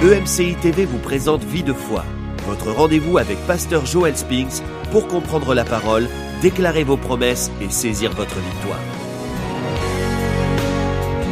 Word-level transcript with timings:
EMCI 0.00 0.54
TV 0.54 0.84
vous 0.84 0.98
présente 0.98 1.42
Vie 1.42 1.64
de 1.64 1.72
foi, 1.72 2.04
votre 2.46 2.70
rendez-vous 2.70 3.18
avec 3.18 3.36
Pasteur 3.48 3.84
Joel 3.84 4.16
Spinks 4.16 4.62
pour 4.92 5.08
comprendre 5.08 5.54
la 5.54 5.64
parole, 5.64 6.06
déclarer 6.40 6.84
vos 6.84 6.96
promesses 6.96 7.50
et 7.60 7.68
saisir 7.68 8.12
votre 8.12 8.36
victoire. 8.36 8.78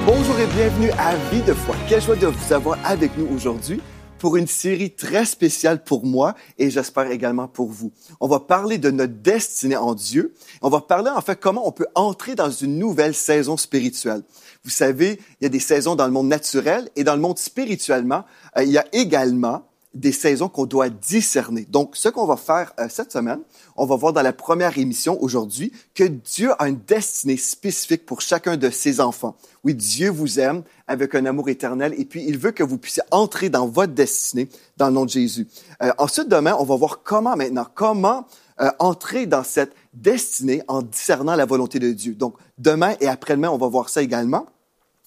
Bonjour 0.05 0.37
et 0.41 0.47
bienvenue 0.47 0.91
à 0.99 1.15
Vie 1.31 1.43
de 1.43 1.55
foi. 1.55 1.77
Quelle 1.89 2.03
joie 2.03 2.17
de 2.17 2.27
vous 2.27 2.53
avoir 2.53 2.77
avec 2.85 3.17
nous 3.17 3.29
aujourd'hui 3.33 3.81
pour 4.19 4.37
une 4.37 4.49
série 4.49 4.91
très 4.91 5.25
spéciale 5.25 5.85
pour 5.85 6.05
moi 6.05 6.35
et 6.59 6.69
j'espère 6.69 7.09
également 7.11 7.47
pour 7.47 7.69
vous. 7.69 7.93
On 8.19 8.27
va 8.27 8.41
parler 8.41 8.79
de 8.79 8.91
notre 8.91 9.13
destinée 9.13 9.77
en 9.77 9.95
Dieu. 9.95 10.35
On 10.63 10.71
va 10.71 10.81
parler 10.81 11.11
en 11.11 11.21
fait 11.21 11.39
comment 11.39 11.69
on 11.69 11.73
peut 11.73 11.87
entrer 11.95 12.35
dans 12.35 12.51
une 12.51 12.79
nouvelle 12.79 13.15
saison 13.15 13.57
spirituelle. 13.57 14.23
Vous 14.67 14.73
savez, 14.73 15.21
il 15.41 15.45
y 15.45 15.47
a 15.47 15.49
des 15.49 15.61
saisons 15.61 15.95
dans 15.95 16.07
le 16.07 16.13
monde 16.13 16.27
naturel 16.27 16.91
et 16.97 17.05
dans 17.05 17.15
le 17.15 17.21
monde 17.21 17.39
spirituellement, 17.39 18.25
euh, 18.59 18.65
il 18.65 18.73
y 18.73 18.79
a 18.79 18.85
également 18.93 19.63
des 19.95 20.11
saisons 20.11 20.49
qu'on 20.49 20.67
doit 20.67 20.89
discerner. 20.89 21.67
Donc, 21.71 21.95
ce 21.95 22.09
qu'on 22.09 22.27
va 22.27 22.37
faire 22.37 22.73
euh, 22.81 22.89
cette 22.91 23.13
semaine, 23.13 23.39
on 23.77 23.87
va 23.87 23.95
voir 23.95 24.13
dans 24.13 24.23
la 24.23 24.33
première 24.33 24.77
émission 24.77 25.23
aujourd'hui 25.23 25.71
que 25.95 26.03
Dieu 26.03 26.51
a 26.59 26.69
une 26.69 26.81
destinée 26.85 27.37
spécifique 27.37 28.05
pour 28.05 28.23
chacun 28.23 28.57
de 28.57 28.69
ses 28.69 29.01
enfants. 29.01 29.37
Oui, 29.63 29.73
Dieu 29.73 30.11
vous 30.11 30.41
aime 30.41 30.65
avec 30.89 31.15
un 31.15 31.25
amour 31.27 31.49
éternel 31.49 31.95
et 31.97 32.05
puis 32.05 32.25
il 32.27 32.37
veut 32.37 32.51
que 32.51 32.65
vous 32.65 32.77
puissiez 32.77 33.05
entrer 33.13 33.51
dans 33.51 33.69
votre 33.69 33.93
destinée 33.93 34.49
dans 34.79 34.89
le 34.89 34.95
nom 34.95 35.05
de 35.05 35.11
Jésus. 35.11 35.47
Euh, 35.81 35.93
ensuite, 35.99 36.29
demain, 36.29 36.57
on 36.59 36.65
va 36.65 36.75
voir 36.75 37.05
comment 37.05 37.37
maintenant, 37.37 37.69
comment 37.73 38.27
euh, 38.61 38.71
entrer 38.81 39.27
dans 39.27 39.45
cette 39.45 39.75
destinée 39.95 40.63
en 40.67 40.83
discernant 40.83 41.37
la 41.37 41.47
volonté 41.47 41.79
de 41.79 41.93
Dieu. 41.93 42.15
Donc, 42.15 42.35
demain 42.59 42.97
et 43.01 43.07
après-demain, 43.07 43.51
on 43.51 43.59
va 43.59 43.69
voir 43.69 43.89
ça 43.91 44.03
également. 44.03 44.47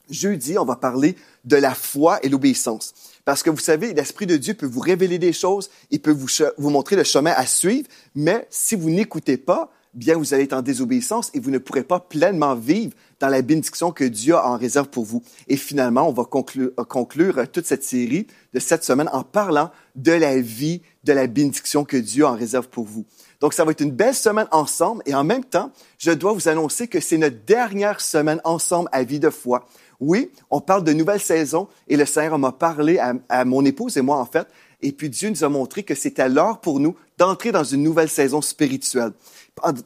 Jeudi, 0.10 0.58
on 0.58 0.66
va 0.66 0.76
parler 0.76 1.16
de 1.46 1.56
la 1.56 1.74
foi 1.74 2.20
et 2.24 2.30
l'obéissance. 2.30 2.94
Parce 3.26 3.44
que 3.44 3.50
vous 3.50 3.60
savez, 3.60 3.94
l'Esprit 3.94 4.26
de 4.26 4.38
Dieu 4.38 4.54
peut 4.54 4.66
vous 4.66 4.80
révéler 4.80 5.20
des 5.20 5.34
choses, 5.34 5.70
il 5.92 6.02
peut 6.02 6.12
vous, 6.12 6.28
vous 6.58 6.70
montrer 6.70 6.96
le 6.96 7.04
chemin 7.04 7.34
à 7.36 7.46
suivre, 7.46 7.88
mais 8.16 8.48
si 8.50 8.76
vous 8.76 8.90
n'écoutez 8.90 9.38
pas, 9.38 9.72
bien 9.94 10.18
vous 10.18 10.34
allez 10.34 10.44
être 10.44 10.54
en 10.54 10.62
désobéissance 10.62 11.32
et 11.34 11.40
vous 11.40 11.52
ne 11.52 11.58
pourrez 11.58 11.84
pas 11.84 12.00
pleinement 12.00 12.56
vivre 12.56 12.94
dans 13.20 13.28
la 13.28 13.42
bénédiction 13.42 13.92
que 13.92 14.04
Dieu 14.04 14.36
a 14.36 14.50
en 14.50 14.58
réserve 14.58 14.88
pour 14.90 15.04
vous. 15.04 15.22
Et 15.48 15.58
finalement, 15.58 16.08
on 16.08 16.14
va 16.14 16.24
conclure, 16.24 16.72
conclure 16.88 17.50
toute 17.52 17.66
cette 17.66 17.84
série 17.84 18.28
de 18.54 18.60
cette 18.60 18.84
semaine 18.84 19.10
en 19.12 19.24
parlant 19.24 19.72
de 19.96 20.12
la 20.12 20.40
vie, 20.40 20.82
de 21.04 21.14
la 21.14 21.28
bénédiction 21.28 21.84
que 21.84 21.98
Dieu 21.98 22.26
a 22.26 22.32
en 22.32 22.36
réserve 22.36 22.70
pour 22.70 22.86
vous. 22.86 23.06
Donc, 23.42 23.54
ça 23.54 23.66
va 23.66 23.72
être 23.72 23.82
une 23.82 23.92
belle 23.92 24.16
semaine 24.16 24.48
ensemble 24.52 25.02
et 25.06 25.16
en 25.16 25.24
même 25.24 25.44
temps, 25.44 25.72
je 25.98 26.12
dois 26.12 26.34
vous 26.34 26.48
annoncer 26.48 26.88
que 26.88 27.00
c'est 27.00 27.18
notre 27.18 27.44
dernière 27.46 28.02
semaine 28.02 28.42
ensemble 28.44 28.90
à 28.92 29.04
vie 29.04 29.20
de 29.20 29.30
foi. 29.30 29.66
Oui, 30.00 30.32
on 30.50 30.62
parle 30.62 30.84
de 30.84 30.94
nouvelle 30.94 31.20
saison 31.20 31.68
et 31.88 31.98
le 31.98 32.06
Seigneur 32.06 32.40
m'a 32.40 32.52
parlé 32.52 33.00
à, 33.30 33.46
mon 33.46 33.66
épouse 33.66 33.98
et 33.98 34.02
moi, 34.02 34.18
en 34.18 34.26
fait. 34.26 34.48
Et 34.82 34.94
puis 34.94 35.10
Dieu 35.10 35.30
nous 35.30 35.44
a 35.44 35.50
montré 35.50 35.84
que 35.84 35.94
c'était 35.94 36.30
l'heure 36.30 36.62
pour 36.62 36.80
nous 36.80 36.96
d'entrer 37.18 37.52
dans 37.52 37.66
une 37.66 37.84
nouvelle 37.84 38.10
saison 38.10 38.42
spirituelle. 38.42 39.12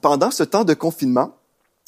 Pendant 0.02 0.30
ce 0.30 0.44
temps 0.44 0.64
de 0.64 0.76
confinement, 0.76 1.36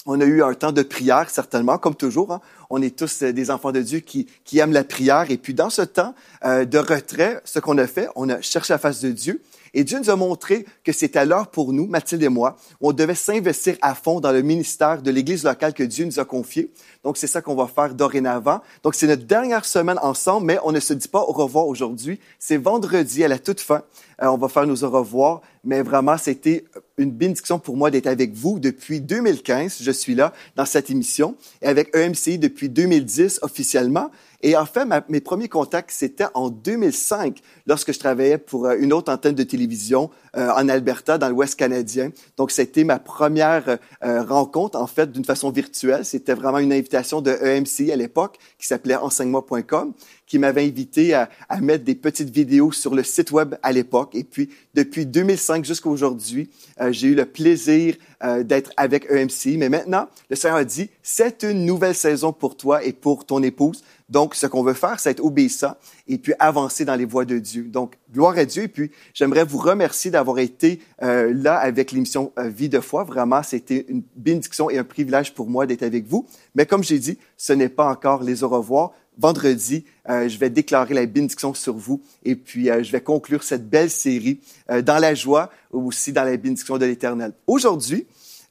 on 0.08 0.20
a 0.22 0.26
eu 0.26 0.44
un 0.44 0.54
temps 0.54 0.72
de 0.72 0.84
prière, 0.84 1.30
certainement, 1.30 1.78
comme 1.78 1.96
toujours. 1.96 2.32
Hein. 2.32 2.42
On 2.70 2.82
est 2.82 2.96
tous 2.96 3.24
euh, 3.24 3.34
des 3.34 3.50
enfants 3.50 3.72
de 3.72 3.82
Dieu 3.82 4.00
qui, 4.00 4.28
qui 4.44 4.60
aiment 4.60 4.72
la 4.72 4.84
prière. 4.84 5.32
Et 5.32 5.38
puis, 5.38 5.56
dans 5.56 5.72
ce 5.72 5.82
temps 5.82 6.14
euh, 6.44 6.64
de 6.64 6.78
retrait, 6.78 7.42
ce 7.44 7.58
qu'on 7.58 7.78
a 7.80 7.88
fait, 7.88 8.08
on 8.16 8.30
a 8.30 8.40
cherché 8.42 8.72
la 8.74 8.78
face 8.78 9.02
de 9.02 9.10
Dieu 9.10 9.42
et 9.76 9.84
Dieu 9.84 10.00
nous 10.00 10.10
a 10.10 10.16
montré 10.16 10.66
que 10.86 10.94
c'était 10.94 11.26
l'heure 11.26 11.48
pour 11.48 11.74
nous, 11.74 11.86
Mathilde 11.86 12.24
et 12.24 12.30
moi, 12.30 12.56
où 12.80 12.90
on 12.90 12.94
devait 12.94 13.14
s'investir 13.14 13.76
à 13.82 13.94
fond 13.94 14.22
dans 14.22 14.32
le 14.32 14.42
ministère 14.42 15.02
de 15.02 15.12
l'Église 15.12 15.44
locale 15.44 15.74
que 15.74 15.84
Dieu 15.84 16.06
nous 16.06 16.18
a 16.18 16.24
confié. 16.24 16.72
Donc, 17.04 17.18
c'est 17.18 17.28
ça 17.28 17.42
qu'on 17.42 17.56
va 17.56 17.68
faire 17.68 17.94
dorénavant. 17.94 18.62
Donc, 18.84 18.96
c'est 18.96 19.06
notre 19.06 19.26
dernière 19.26 19.66
semaine 19.66 20.00
ensemble, 20.02 20.48
mais 20.48 20.58
on 20.64 20.72
ne 20.72 20.80
se 20.80 20.94
dit 20.94 21.10
pas 21.10 21.20
au 21.20 21.34
revoir 21.34 21.68
aujourd'hui. 21.68 22.22
C'est 22.40 22.56
vendredi 22.56 23.22
à 23.26 23.28
la 23.28 23.38
toute 23.38 23.60
fin. 23.60 23.84
Euh, 24.22 24.28
on 24.28 24.38
va 24.38 24.48
faire 24.48 24.66
nos 24.66 24.82
au 24.86 24.90
revoir, 24.90 25.42
mais 25.66 25.82
vraiment, 25.82 26.18
c'était 26.18 26.64
une 26.98 27.12
bénédiction 27.12 27.60
pour 27.60 27.76
moi 27.76 27.92
d'être 27.92 28.08
avec 28.08 28.34
vous 28.34 28.60
depuis 28.60 29.02
2015. 29.02 29.80
Je 29.82 29.92
suis 29.92 30.16
là 30.16 30.34
dans 30.56 30.66
cette 30.66 30.90
émission 30.90 31.36
et 31.62 31.68
avec 31.68 31.96
EMCI 31.96 32.38
depuis 32.38 32.70
2010 32.70 33.40
officiellement. 33.42 34.12
Et 34.42 34.56
en 34.56 34.66
fait, 34.68 34.86
mes 35.10 35.22
premiers 35.22 35.50
contacts, 35.50 35.90
c'était 35.90 36.28
en 36.36 36.50
2005, 36.50 37.42
lorsque 37.66 37.92
je 37.92 37.98
travaillais 37.98 38.38
pour 38.38 38.68
euh, 38.68 38.76
une 38.80 38.94
autre 38.94 39.12
antenne 39.12 39.34
de 39.34 39.42
télévision 39.42 40.12
euh, 40.38 40.52
en 40.52 40.70
Alberta, 40.70 41.18
dans 41.18 41.30
l'Ouest 41.30 41.56
canadien. 41.56 42.12
Donc, 42.38 42.52
c'était 42.52 42.84
ma 42.84 43.00
première 43.00 43.80
euh, 44.04 44.22
rencontre, 44.22 44.80
en 44.80 44.86
fait, 44.86 45.12
d'une 45.12 45.26
façon 45.26 45.50
virtuelle. 45.50 46.06
C'était 46.06 46.36
vraiment 46.36 46.60
une 46.60 46.74
invitation 46.74 47.22
de 47.22 47.32
EMC 47.32 47.92
à 47.92 47.96
l'époque, 47.96 48.38
qui 48.60 48.68
s'appelait 48.68 48.96
enseignement.com, 48.96 49.94
qui 50.28 50.40
m'avait 50.40 50.66
invité 50.66 51.14
à, 51.14 51.30
à, 51.50 51.62
mettre 51.62 51.84
des 51.84 51.96
petites 51.96 52.30
vidéos 52.30 52.72
sur 52.72 52.96
le 52.96 53.04
site 53.04 53.32
web 53.32 53.56
à 53.62 53.72
l'époque. 53.72 54.16
Et 54.16 54.24
puis, 54.24 54.50
depuis 54.74 55.06
2005 55.06 55.66
jusqu'à 55.66 55.90
aujourd'hui, 55.90 56.50
j'ai 56.90 57.08
eu 57.08 57.16
le 57.16 57.26
plaisir 57.26 57.96
d'être 58.42 58.72
avec 58.78 59.06
EMC. 59.10 59.58
Mais 59.58 59.70
maintenant, 59.70 60.08
le 60.30 60.36
Seigneur 60.36 60.58
a 60.58 60.64
dit, 60.64 60.90
c'est 61.04 61.44
une 61.44 61.66
nouvelle 61.66 61.96
saison 61.96 62.34
pour 62.34 62.58
toi 62.58 62.84
et 62.84 62.94
pour 62.94 63.26
ton 63.26 63.44
épouse. 63.44 63.84
Donc, 64.10 64.36
ce 64.36 64.46
qu'on 64.46 64.64
veut 64.64 64.74
faire, 64.74 65.00
c'est 65.00 65.12
être 65.12 65.24
obéissant 65.24 65.76
et 66.08 66.20
puis 66.20 66.34
avancer 66.38 66.86
dans 66.86 66.96
les 66.96 67.06
voies 67.06 67.26
de 67.26 67.40
Dieu. 67.40 67.64
Donc, 67.64 67.96
gloire 68.14 68.38
à 68.38 68.46
Dieu. 68.46 68.64
Et 68.64 68.68
puis, 68.68 68.92
j'aimerais 69.14 69.44
vous 69.44 69.58
remercier 69.58 70.12
d'avoir 70.12 70.38
été 70.38 70.80
euh, 71.02 71.34
là 71.34 71.58
avec 71.58 71.92
l'émission 71.92 72.32
euh, 72.38 72.50
Vie 72.50 72.70
de 72.70 72.80
foi. 72.80 73.04
Vraiment, 73.04 73.42
c'était 73.42 73.86
une 73.90 74.04
bénédiction 74.16 74.70
et 74.70 74.78
un 74.78 74.84
privilège 74.84 75.34
pour 75.34 75.50
moi 75.50 75.66
d'être 75.66 75.82
avec 75.82 76.06
vous. 76.06 76.28
Mais 76.54 76.68
comme 76.68 76.84
j'ai 76.84 77.00
dit, 77.00 77.18
ce 77.36 77.54
n'est 77.54 77.70
pas 77.70 77.90
encore 77.90 78.22
les 78.22 78.44
au 78.44 78.50
revoir. 78.50 78.92
Vendredi, 79.18 79.86
euh, 80.10 80.28
je 80.28 80.38
vais 80.38 80.50
déclarer 80.50 80.94
la 80.94 81.06
bénédiction 81.06 81.54
sur 81.54 81.76
vous 81.76 82.02
et 82.24 82.36
puis 82.36 82.66
je 82.66 82.92
vais 82.92 83.02
conclure 83.02 83.44
cette 83.44 83.70
belle 83.70 83.90
série 83.90 84.40
dans 84.84 85.00
la 85.00 85.16
joie 85.16 85.50
ou 85.72 85.88
aussi 85.88 86.12
dans 86.12 86.24
la 86.24 86.36
bénédiction 86.38 86.78
de 86.78 86.86
l'Éternel. 86.86 87.34
Aujourd'hui, 87.48 88.06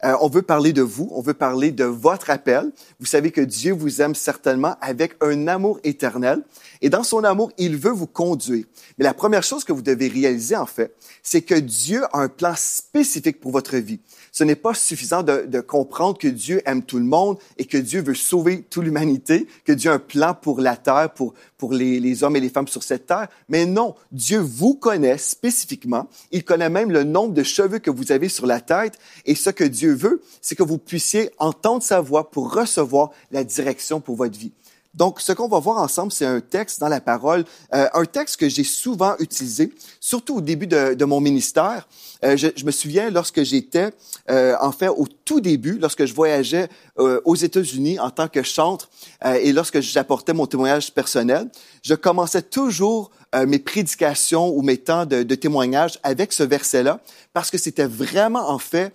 euh, 0.04 0.14
on 0.20 0.28
veut 0.28 0.42
parler 0.42 0.72
de 0.72 0.82
vous, 0.82 1.08
on 1.12 1.22
veut 1.22 1.34
parler 1.34 1.72
de 1.72 1.84
votre 1.84 2.28
appel. 2.28 2.70
Vous 3.00 3.06
savez 3.06 3.30
que 3.30 3.40
Dieu 3.40 3.72
vous 3.72 4.02
aime 4.02 4.14
certainement 4.14 4.76
avec 4.80 5.14
un 5.22 5.48
amour 5.48 5.80
éternel. 5.82 6.42
Et 6.82 6.90
dans 6.90 7.02
son 7.02 7.24
amour, 7.24 7.52
il 7.56 7.76
veut 7.76 7.90
vous 7.90 8.06
conduire. 8.06 8.66
Mais 8.98 9.04
la 9.04 9.14
première 9.14 9.42
chose 9.42 9.64
que 9.64 9.72
vous 9.72 9.82
devez 9.82 10.08
réaliser, 10.08 10.56
en 10.56 10.66
fait, 10.66 10.94
c'est 11.22 11.40
que 11.40 11.54
Dieu 11.54 12.04
a 12.12 12.20
un 12.20 12.28
plan 12.28 12.54
spécifique 12.54 13.40
pour 13.40 13.52
votre 13.52 13.76
vie. 13.76 14.00
Ce 14.36 14.42
n'est 14.42 14.56
pas 14.56 14.74
suffisant 14.74 15.22
de, 15.22 15.46
de, 15.46 15.60
comprendre 15.60 16.18
que 16.18 16.26
Dieu 16.26 16.60
aime 16.66 16.82
tout 16.82 16.98
le 16.98 17.04
monde 17.04 17.38
et 17.56 17.66
que 17.66 17.78
Dieu 17.78 18.02
veut 18.02 18.16
sauver 18.16 18.62
toute 18.62 18.82
l'humanité, 18.82 19.46
que 19.64 19.70
Dieu 19.70 19.92
a 19.92 19.94
un 19.94 19.98
plan 20.00 20.34
pour 20.34 20.60
la 20.60 20.76
terre, 20.76 21.14
pour, 21.14 21.34
pour 21.56 21.72
les, 21.72 22.00
les 22.00 22.24
hommes 22.24 22.34
et 22.34 22.40
les 22.40 22.48
femmes 22.48 22.66
sur 22.66 22.82
cette 22.82 23.06
terre. 23.06 23.28
Mais 23.48 23.64
non, 23.64 23.94
Dieu 24.10 24.40
vous 24.40 24.74
connaît 24.74 25.18
spécifiquement. 25.18 26.08
Il 26.32 26.42
connaît 26.42 26.68
même 26.68 26.90
le 26.90 27.04
nombre 27.04 27.32
de 27.32 27.44
cheveux 27.44 27.78
que 27.78 27.92
vous 27.92 28.10
avez 28.10 28.28
sur 28.28 28.46
la 28.46 28.60
tête. 28.60 28.98
Et 29.24 29.36
ce 29.36 29.50
que 29.50 29.62
Dieu 29.62 29.94
veut, 29.94 30.20
c'est 30.40 30.56
que 30.56 30.64
vous 30.64 30.78
puissiez 30.78 31.30
entendre 31.38 31.84
sa 31.84 32.00
voix 32.00 32.32
pour 32.32 32.52
recevoir 32.52 33.12
la 33.30 33.44
direction 33.44 34.00
pour 34.00 34.16
votre 34.16 34.36
vie. 34.36 34.52
Donc, 34.94 35.20
ce 35.20 35.32
qu'on 35.32 35.48
va 35.48 35.58
voir 35.58 35.78
ensemble, 35.78 36.12
c'est 36.12 36.26
un 36.26 36.40
texte 36.40 36.80
dans 36.80 36.88
la 36.88 37.00
parole, 37.00 37.44
euh, 37.74 37.88
un 37.92 38.04
texte 38.04 38.36
que 38.36 38.48
j'ai 38.48 38.64
souvent 38.64 39.16
utilisé, 39.18 39.72
surtout 40.00 40.36
au 40.36 40.40
début 40.40 40.66
de, 40.66 40.94
de 40.94 41.04
mon 41.04 41.20
ministère. 41.20 41.88
Euh, 42.24 42.36
je, 42.36 42.48
je, 42.54 42.64
me 42.64 42.70
souviens 42.70 43.10
lorsque 43.10 43.42
j'étais, 43.42 43.90
euh, 44.30 44.54
en 44.60 44.72
fait, 44.72 44.88
au 44.88 45.06
tout 45.24 45.40
début, 45.40 45.78
lorsque 45.78 46.06
je 46.06 46.14
voyageais 46.14 46.68
euh, 46.98 47.20
aux 47.24 47.34
États-Unis 47.34 47.98
en 47.98 48.10
tant 48.10 48.28
que 48.28 48.42
chantre 48.42 48.88
euh, 49.24 49.34
et 49.34 49.52
lorsque 49.52 49.80
j'apportais 49.80 50.32
mon 50.32 50.46
témoignage 50.46 50.92
personnel, 50.92 51.50
je 51.82 51.94
commençais 51.94 52.42
toujours 52.42 53.10
euh, 53.34 53.46
mes 53.46 53.58
prédications 53.58 54.48
ou 54.48 54.62
mes 54.62 54.78
temps 54.78 55.06
de, 55.06 55.22
de 55.22 55.34
témoignage 55.34 55.98
avec 56.02 56.32
ce 56.32 56.42
verset-là 56.42 57.00
parce 57.32 57.50
que 57.50 57.58
c'était 57.58 57.86
vraiment, 57.86 58.48
en 58.48 58.58
fait, 58.58 58.92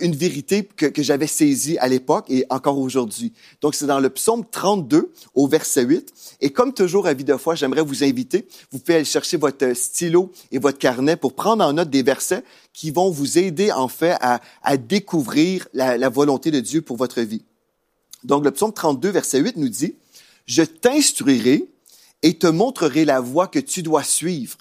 une 0.00 0.14
vérité 0.14 0.64
que, 0.64 0.86
que 0.86 1.02
j'avais 1.02 1.26
saisie 1.26 1.76
à 1.78 1.88
l'époque 1.88 2.26
et 2.28 2.44
encore 2.50 2.78
aujourd'hui. 2.78 3.32
Donc, 3.62 3.74
c'est 3.74 3.86
dans 3.86 3.98
le 3.98 4.10
psaume 4.10 4.44
32 4.48 5.10
au 5.34 5.48
verset 5.48 5.82
8. 5.82 6.12
Et 6.40 6.50
comme 6.50 6.72
toujours 6.72 7.06
à 7.06 7.14
vie 7.14 7.24
de 7.24 7.36
foi, 7.36 7.54
j'aimerais 7.54 7.82
vous 7.82 8.04
inviter, 8.04 8.46
vous 8.70 8.78
pouvez 8.78 8.96
aller 8.96 9.04
chercher 9.04 9.36
votre 9.36 9.74
stylo 9.74 10.30
et 10.52 10.58
votre 10.58 10.78
carnet 10.78 11.16
pour 11.16 11.34
prendre 11.34 11.64
en 11.64 11.72
note 11.72 11.90
des 11.90 12.02
versets 12.02 12.44
qui 12.72 12.90
vont 12.90 13.10
vous 13.10 13.38
aider 13.38 13.72
en 13.72 13.88
fait 13.88 14.16
à, 14.20 14.40
à 14.62 14.76
découvrir 14.76 15.66
la, 15.74 15.98
la, 15.98 16.08
volonté 16.08 16.50
de 16.50 16.60
Dieu 16.60 16.82
pour 16.82 16.96
votre 16.96 17.20
vie. 17.20 17.44
Donc 18.24 18.44
le 18.44 18.50
psaume 18.50 18.72
32, 18.72 19.10
verset 19.10 19.40
8 19.40 19.56
nous 19.56 19.68
dit, 19.68 19.96
Je 20.46 20.62
t'instruirai 20.62 21.68
et 22.22 22.38
te 22.38 22.46
montrerai 22.46 23.04
la 23.04 23.20
voie 23.20 23.48
que 23.48 23.58
tu 23.58 23.82
dois 23.82 24.04
suivre. 24.04 24.56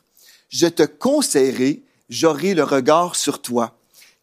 Je 0.49 0.67
te 0.67 0.83
conseillerai, 0.83 1.83
j'aurai 2.09 2.53
le 2.53 2.63
regard 2.63 3.15
sur 3.15 3.41
toi. 3.41 3.77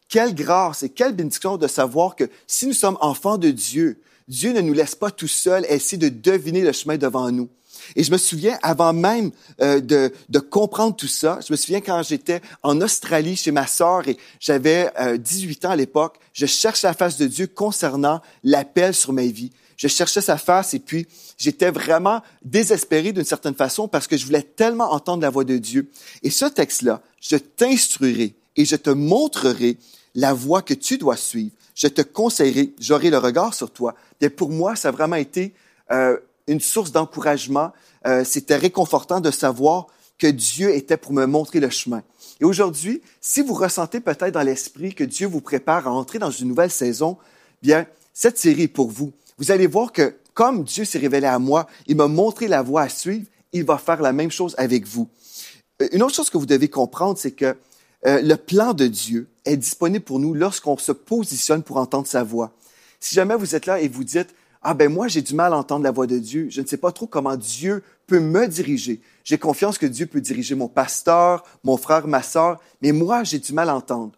Quelle 0.08 0.34
grâce 0.34 0.82
et 0.82 0.88
quelle 0.88 1.14
bénédiction 1.14 1.56
de 1.56 1.66
savoir 1.66 2.16
que 2.16 2.24
si 2.46 2.66
nous 2.66 2.72
sommes 2.72 2.98
enfants 3.00 3.38
de 3.38 3.50
Dieu, 3.50 4.00
Dieu 4.28 4.52
ne 4.52 4.60
nous 4.60 4.72
laisse 4.72 4.94
pas 4.94 5.10
tout 5.10 5.28
seuls 5.28 5.66
essayer 5.68 5.98
de 5.98 6.08
deviner 6.08 6.62
le 6.62 6.72
chemin 6.72 6.96
devant 6.96 7.30
nous. 7.30 7.48
Et 7.94 8.02
je 8.02 8.10
me 8.10 8.18
souviens, 8.18 8.58
avant 8.62 8.92
même 8.92 9.30
euh, 9.60 9.80
de, 9.80 10.12
de, 10.28 10.38
comprendre 10.38 10.96
tout 10.96 11.06
ça, 11.06 11.38
je 11.46 11.52
me 11.52 11.56
souviens 11.56 11.80
quand 11.80 12.02
j'étais 12.02 12.40
en 12.62 12.80
Australie 12.80 13.36
chez 13.36 13.52
ma 13.52 13.66
sœur 13.66 14.08
et 14.08 14.16
j'avais 14.40 14.90
18 15.18 15.64
euh, 15.64 15.68
ans 15.68 15.70
à 15.72 15.76
l'époque, 15.76 16.18
je 16.32 16.46
cherchais 16.46 16.86
la 16.86 16.94
face 16.94 17.16
de 17.16 17.26
Dieu 17.26 17.46
concernant 17.46 18.20
l'appel 18.42 18.94
sur 18.94 19.12
ma 19.12 19.26
vie. 19.26 19.52
Je 19.76 19.88
cherchais 19.88 20.20
sa 20.20 20.38
face 20.38 20.74
et 20.74 20.78
puis 20.78 21.06
j'étais 21.36 21.70
vraiment 21.70 22.22
désespéré 22.44 23.12
d'une 23.12 23.24
certaine 23.24 23.54
façon 23.54 23.88
parce 23.88 24.06
que 24.06 24.16
je 24.16 24.24
voulais 24.24 24.42
tellement 24.42 24.92
entendre 24.92 25.22
la 25.22 25.30
voix 25.30 25.44
de 25.44 25.58
Dieu. 25.58 25.90
Et 26.22 26.30
ce 26.30 26.46
texte-là, 26.46 27.02
je 27.20 27.36
t'instruirai 27.36 28.34
et 28.56 28.64
je 28.64 28.76
te 28.76 28.90
montrerai 28.90 29.76
la 30.14 30.32
voie 30.32 30.62
que 30.62 30.74
tu 30.74 30.98
dois 30.98 31.16
suivre. 31.16 31.52
Je 31.74 31.88
te 31.88 32.00
conseillerai, 32.00 32.72
j'aurai 32.80 33.10
le 33.10 33.18
regard 33.18 33.52
sur 33.52 33.70
toi. 33.70 33.94
Et 34.20 34.30
pour 34.30 34.50
moi, 34.50 34.76
ça 34.76 34.88
a 34.88 34.92
vraiment 34.92 35.16
été 35.16 35.52
euh, 35.90 36.16
une 36.46 36.60
source 36.60 36.90
d'encouragement. 36.90 37.72
Euh, 38.06 38.24
C'était 38.24 38.56
réconfortant 38.56 39.20
de 39.20 39.30
savoir 39.30 39.88
que 40.18 40.26
Dieu 40.26 40.74
était 40.74 40.96
pour 40.96 41.12
me 41.12 41.26
montrer 41.26 41.60
le 41.60 41.68
chemin. 41.68 42.02
Et 42.40 42.44
aujourd'hui, 42.44 43.02
si 43.20 43.42
vous 43.42 43.52
ressentez 43.52 44.00
peut-être 44.00 44.32
dans 44.32 44.42
l'esprit 44.42 44.94
que 44.94 45.04
Dieu 45.04 45.26
vous 45.26 45.42
prépare 45.42 45.86
à 45.86 45.92
entrer 45.92 46.18
dans 46.18 46.30
une 46.30 46.48
nouvelle 46.48 46.70
saison, 46.70 47.18
bien, 47.62 47.86
cette 48.14 48.38
série 48.38 48.62
est 48.62 48.68
pour 48.68 48.90
vous. 48.90 49.12
Vous 49.38 49.50
allez 49.50 49.66
voir 49.66 49.92
que 49.92 50.14
comme 50.34 50.64
Dieu 50.64 50.84
s'est 50.84 50.98
révélé 50.98 51.26
à 51.26 51.38
moi, 51.38 51.66
il 51.86 51.96
m'a 51.96 52.08
montré 52.08 52.48
la 52.48 52.62
voie 52.62 52.82
à 52.82 52.88
suivre, 52.88 53.26
il 53.52 53.64
va 53.64 53.78
faire 53.78 54.02
la 54.02 54.12
même 54.12 54.30
chose 54.30 54.54
avec 54.58 54.86
vous. 54.86 55.08
Euh, 55.82 55.88
une 55.92 56.02
autre 56.02 56.14
chose 56.14 56.30
que 56.30 56.38
vous 56.38 56.46
devez 56.46 56.68
comprendre, 56.68 57.18
c'est 57.18 57.32
que 57.32 57.56
euh, 58.06 58.20
le 58.22 58.36
plan 58.36 58.74
de 58.74 58.86
Dieu 58.86 59.28
est 59.44 59.56
disponible 59.56 60.04
pour 60.04 60.18
nous 60.18 60.34
lorsqu'on 60.34 60.76
se 60.76 60.92
positionne 60.92 61.62
pour 61.62 61.78
entendre 61.78 62.06
sa 62.06 62.22
voix. 62.22 62.52
Si 63.00 63.14
jamais 63.14 63.36
vous 63.36 63.54
êtes 63.54 63.66
là 63.66 63.80
et 63.80 63.88
vous 63.88 64.04
dites, 64.04 64.34
ah 64.62 64.74
ben 64.74 64.92
moi 64.92 65.08
j'ai 65.08 65.22
du 65.22 65.34
mal 65.34 65.52
à 65.52 65.56
entendre 65.56 65.84
la 65.84 65.90
voix 65.90 66.06
de 66.06 66.18
Dieu, 66.18 66.48
je 66.50 66.60
ne 66.60 66.66
sais 66.66 66.76
pas 66.76 66.92
trop 66.92 67.06
comment 67.06 67.36
Dieu 67.36 67.82
peut 68.06 68.20
me 68.20 68.46
diriger. 68.46 69.00
J'ai 69.24 69.38
confiance 69.38 69.78
que 69.78 69.86
Dieu 69.86 70.06
peut 70.06 70.20
diriger 70.20 70.54
mon 70.54 70.68
pasteur, 70.68 71.44
mon 71.62 71.76
frère, 71.76 72.06
ma 72.06 72.22
sœur, 72.22 72.60
mais 72.82 72.92
moi 72.92 73.22
j'ai 73.22 73.38
du 73.38 73.52
mal 73.52 73.68
à 73.68 73.76
entendre. 73.76 74.12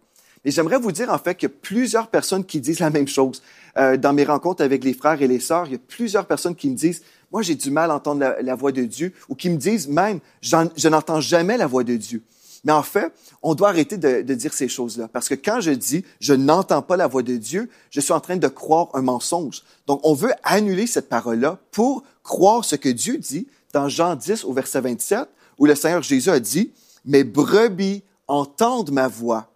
Et 0.44 0.50
j'aimerais 0.50 0.78
vous 0.78 0.92
dire 0.92 1.12
en 1.12 1.18
fait 1.18 1.34
qu'il 1.34 1.48
y 1.48 1.52
a 1.52 1.54
plusieurs 1.60 2.08
personnes 2.08 2.44
qui 2.44 2.60
disent 2.60 2.80
la 2.80 2.90
même 2.90 3.08
chose. 3.08 3.42
Euh, 3.76 3.96
dans 3.96 4.12
mes 4.12 4.24
rencontres 4.24 4.62
avec 4.62 4.84
les 4.84 4.94
frères 4.94 5.20
et 5.20 5.28
les 5.28 5.40
sœurs, 5.40 5.66
il 5.66 5.72
y 5.72 5.76
a 5.76 5.80
plusieurs 5.86 6.26
personnes 6.26 6.54
qui 6.54 6.70
me 6.70 6.76
disent, 6.76 7.02
moi 7.30 7.42
j'ai 7.42 7.54
du 7.54 7.70
mal 7.70 7.90
à 7.90 7.94
entendre 7.94 8.36
la, 8.40 8.54
voix 8.54 8.72
de 8.72 8.82
Dieu, 8.82 9.12
ou 9.28 9.34
qui 9.34 9.50
me 9.50 9.56
disent 9.56 9.88
même, 9.88 10.20
je 10.40 10.88
n'entends 10.88 11.20
jamais 11.20 11.56
la 11.56 11.66
voix 11.66 11.84
de 11.84 11.96
Dieu. 11.96 12.22
Mais 12.64 12.72
en 12.72 12.82
fait, 12.82 13.12
on 13.42 13.54
doit 13.54 13.68
arrêter 13.68 13.96
de, 13.96 14.22
de 14.22 14.34
dire 14.34 14.52
ces 14.52 14.68
choses-là. 14.68 15.08
Parce 15.08 15.28
que 15.28 15.34
quand 15.34 15.60
je 15.60 15.70
dis 15.70 16.04
je 16.20 16.34
n'entends 16.34 16.82
pas 16.82 16.96
la 16.96 17.06
voix 17.06 17.22
de 17.22 17.36
Dieu, 17.36 17.68
je 17.90 18.00
suis 18.00 18.12
en 18.12 18.20
train 18.20 18.36
de 18.36 18.48
croire 18.48 18.88
un 18.94 19.02
mensonge. 19.02 19.62
Donc, 19.86 20.00
on 20.02 20.14
veut 20.14 20.32
annuler 20.42 20.86
cette 20.86 21.08
parole-là 21.08 21.58
pour 21.70 22.02
croire 22.22 22.64
ce 22.64 22.76
que 22.76 22.88
Dieu 22.88 23.18
dit 23.18 23.46
dans 23.72 23.88
Jean 23.88 24.16
10 24.16 24.44
au 24.44 24.52
verset 24.52 24.80
27, 24.80 25.28
où 25.58 25.66
le 25.66 25.74
Seigneur 25.74 26.02
Jésus 26.02 26.30
a 26.30 26.40
dit, 26.40 26.72
Mes 27.04 27.24
brebis 27.24 28.02
entendent 28.26 28.90
ma 28.90 29.08
voix. 29.08 29.50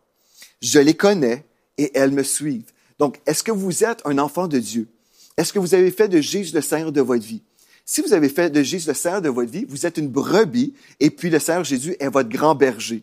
Je 0.60 0.78
les 0.78 0.94
connais 0.94 1.44
et 1.78 1.90
elles 1.94 2.12
me 2.12 2.22
suivent. 2.22 2.71
Donc, 2.98 3.20
est-ce 3.26 3.42
que 3.42 3.52
vous 3.52 3.84
êtes 3.84 4.00
un 4.04 4.18
enfant 4.18 4.48
de 4.48 4.58
Dieu? 4.58 4.88
Est-ce 5.36 5.52
que 5.52 5.58
vous 5.58 5.74
avez 5.74 5.90
fait 5.90 6.08
de 6.08 6.20
Jésus 6.20 6.54
le 6.54 6.60
Seigneur 6.60 6.92
de 6.92 7.00
votre 7.00 7.24
vie? 7.24 7.42
Si 7.84 8.00
vous 8.00 8.12
avez 8.12 8.28
fait 8.28 8.50
de 8.50 8.62
Jésus 8.62 8.88
le 8.88 8.94
Seigneur 8.94 9.22
de 9.22 9.28
votre 9.28 9.50
vie, 9.50 9.64
vous 9.68 9.86
êtes 9.86 9.98
une 9.98 10.08
brebis 10.08 10.74
et 11.00 11.10
puis 11.10 11.30
le 11.30 11.38
Seigneur 11.38 11.64
Jésus 11.64 11.96
est 11.98 12.08
votre 12.08 12.28
grand 12.28 12.54
berger. 12.54 13.02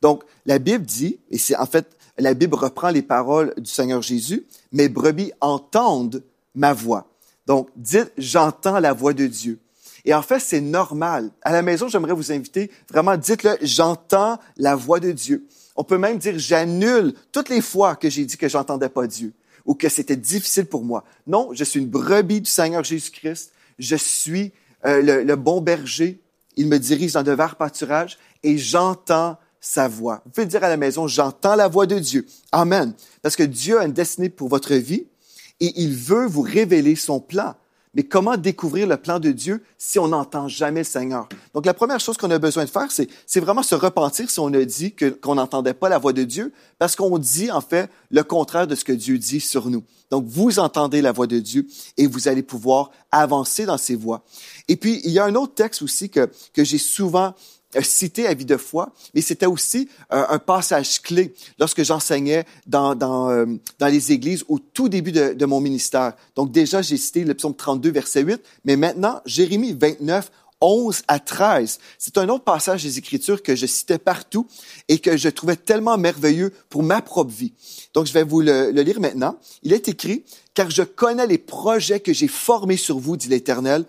Donc, 0.00 0.22
la 0.46 0.58
Bible 0.58 0.84
dit, 0.84 1.18
et 1.30 1.38
c'est 1.38 1.56
en 1.56 1.66
fait, 1.66 1.86
la 2.18 2.34
Bible 2.34 2.54
reprend 2.54 2.90
les 2.90 3.02
paroles 3.02 3.54
du 3.56 3.70
Seigneur 3.70 4.02
Jésus, 4.02 4.46
mes 4.70 4.88
brebis 4.88 5.32
entendent 5.40 6.22
ma 6.54 6.72
voix. 6.72 7.08
Donc, 7.46 7.68
dites, 7.76 8.12
j'entends 8.18 8.78
la 8.78 8.92
voix 8.92 9.14
de 9.14 9.26
Dieu. 9.26 9.58
Et 10.04 10.14
en 10.14 10.22
fait, 10.22 10.40
c'est 10.40 10.60
normal. 10.60 11.30
À 11.42 11.52
la 11.52 11.62
maison, 11.62 11.88
j'aimerais 11.88 12.12
vous 12.12 12.32
inviter, 12.32 12.70
vraiment, 12.90 13.16
dites-le, 13.16 13.56
j'entends 13.62 14.38
la 14.56 14.74
voix 14.74 15.00
de 15.00 15.12
Dieu. 15.12 15.46
On 15.76 15.84
peut 15.84 15.98
même 15.98 16.18
dire, 16.18 16.38
j'annule 16.38 17.14
toutes 17.32 17.48
les 17.48 17.60
fois 17.60 17.96
que 17.96 18.10
j'ai 18.10 18.24
dit 18.24 18.36
que 18.36 18.48
j'entendais 18.48 18.88
pas 18.88 19.06
Dieu 19.06 19.32
ou 19.64 19.74
que 19.74 19.88
c'était 19.88 20.16
difficile 20.16 20.66
pour 20.66 20.84
moi. 20.84 21.04
Non, 21.26 21.50
je 21.52 21.64
suis 21.64 21.80
une 21.80 21.88
brebis 21.88 22.40
du 22.40 22.50
Seigneur 22.50 22.82
Jésus-Christ 22.82 23.52
je 23.78 23.96
suis 23.96 24.52
euh, 24.86 25.24
le, 25.24 25.36
bon 25.36 25.60
berger, 25.60 26.20
il 26.56 26.68
me 26.68 26.78
dirige 26.78 27.12
dans 27.12 27.22
de 27.22 27.32
verts 27.32 27.56
pâturages 27.56 28.18
et 28.42 28.58
j'entends 28.58 29.36
sa 29.60 29.88
voix. 29.88 30.22
Vous 30.24 30.32
pouvez 30.32 30.46
dire 30.46 30.64
à 30.64 30.68
la 30.68 30.76
maison, 30.76 31.06
j'entends 31.06 31.54
la 31.54 31.68
voix 31.68 31.86
de 31.86 31.98
Dieu. 31.98 32.26
Amen. 32.50 32.94
Parce 33.22 33.36
que 33.36 33.42
Dieu 33.42 33.78
a 33.78 33.84
une 33.84 33.92
destinée 33.92 34.28
pour 34.28 34.48
votre 34.48 34.74
vie 34.74 35.06
et 35.60 35.72
il 35.80 35.94
veut 35.94 36.26
vous 36.26 36.42
révéler 36.42 36.96
son 36.96 37.20
plan. 37.20 37.54
Mais 37.94 38.04
comment 38.04 38.38
découvrir 38.38 38.86
le 38.86 38.96
plan 38.96 39.18
de 39.18 39.30
Dieu 39.32 39.62
si 39.76 39.98
on 39.98 40.08
n'entend 40.08 40.48
jamais 40.48 40.80
le 40.80 40.84
Seigneur? 40.84 41.28
Donc, 41.52 41.66
la 41.66 41.74
première 41.74 42.00
chose 42.00 42.16
qu'on 42.16 42.30
a 42.30 42.38
besoin 42.38 42.64
de 42.64 42.70
faire, 42.70 42.88
c'est, 42.90 43.40
vraiment 43.40 43.62
se 43.62 43.74
repentir 43.74 44.30
si 44.30 44.40
on 44.40 44.52
a 44.54 44.64
dit 44.64 44.94
qu'on 45.22 45.34
n'entendait 45.34 45.74
pas 45.74 45.90
la 45.90 45.98
voix 45.98 46.14
de 46.14 46.24
Dieu, 46.24 46.52
parce 46.78 46.96
qu'on 46.96 47.18
dit, 47.18 47.50
en 47.50 47.60
fait, 47.60 47.90
le 48.10 48.22
contraire 48.22 48.66
de 48.66 48.74
ce 48.74 48.84
que 48.84 48.92
Dieu 48.92 49.18
dit 49.18 49.40
sur 49.40 49.68
nous. 49.68 49.82
Donc, 50.10 50.24
vous 50.26 50.58
entendez 50.58 51.02
la 51.02 51.12
voix 51.12 51.26
de 51.26 51.38
Dieu 51.38 51.66
et 51.98 52.06
vous 52.06 52.28
allez 52.28 52.42
pouvoir 52.42 52.90
avancer 53.10 53.66
dans 53.66 53.78
ses 53.78 53.94
voies. 53.94 54.24
Et 54.68 54.76
puis, 54.76 55.02
il 55.04 55.10
y 55.10 55.18
a 55.18 55.24
un 55.24 55.34
autre 55.34 55.54
texte 55.54 55.82
aussi 55.82 56.08
que, 56.08 56.30
que 56.54 56.64
j'ai 56.64 56.78
souvent 56.78 57.34
cité 57.80 58.26
à 58.26 58.34
vie 58.34 58.44
de 58.44 58.56
foi, 58.56 58.92
mais 59.14 59.20
c'était 59.20 59.46
aussi 59.46 59.88
euh, 60.12 60.24
un 60.28 60.38
passage 60.38 61.00
clé 61.00 61.34
lorsque 61.58 61.82
j'enseignais 61.82 62.44
dans, 62.66 62.94
dans, 62.94 63.30
euh, 63.30 63.46
dans 63.78 63.86
les 63.86 64.12
églises 64.12 64.44
au 64.48 64.58
tout 64.58 64.88
début 64.88 65.12
de, 65.12 65.32
de 65.32 65.46
mon 65.46 65.60
ministère. 65.60 66.14
Donc 66.36 66.52
déjà, 66.52 66.82
j'ai 66.82 66.96
cité 66.96 67.24
le 67.24 67.34
psaume 67.34 67.54
32, 67.54 67.90
verset 67.90 68.22
8, 68.22 68.40
mais 68.64 68.76
maintenant, 68.76 69.20
Jérémie 69.24 69.72
29, 69.72 70.30
11 70.60 71.02
à 71.08 71.18
13. 71.18 71.78
C'est 71.98 72.18
un 72.18 72.28
autre 72.28 72.44
passage 72.44 72.84
des 72.84 72.98
Écritures 72.98 73.42
que 73.42 73.56
je 73.56 73.66
citais 73.66 73.98
partout 73.98 74.46
et 74.88 74.98
que 74.98 75.16
je 75.16 75.28
trouvais 75.28 75.56
tellement 75.56 75.98
merveilleux 75.98 76.52
pour 76.68 76.82
ma 76.82 77.02
propre 77.02 77.32
vie. 77.32 77.52
Donc, 77.94 78.06
je 78.06 78.12
vais 78.12 78.22
vous 78.22 78.40
le, 78.40 78.70
le 78.70 78.82
lire 78.82 79.00
maintenant. 79.00 79.36
Il 79.62 79.72
est 79.72 79.88
écrit, 79.88 80.24
car 80.54 80.70
je 80.70 80.82
connais 80.82 81.26
les 81.26 81.38
projets 81.38 82.00
que 82.00 82.12
j'ai 82.12 82.28
formés 82.28 82.76
sur 82.76 82.98
vous, 82.98 83.16
dit 83.16 83.28
l'Éternel, 83.28 83.84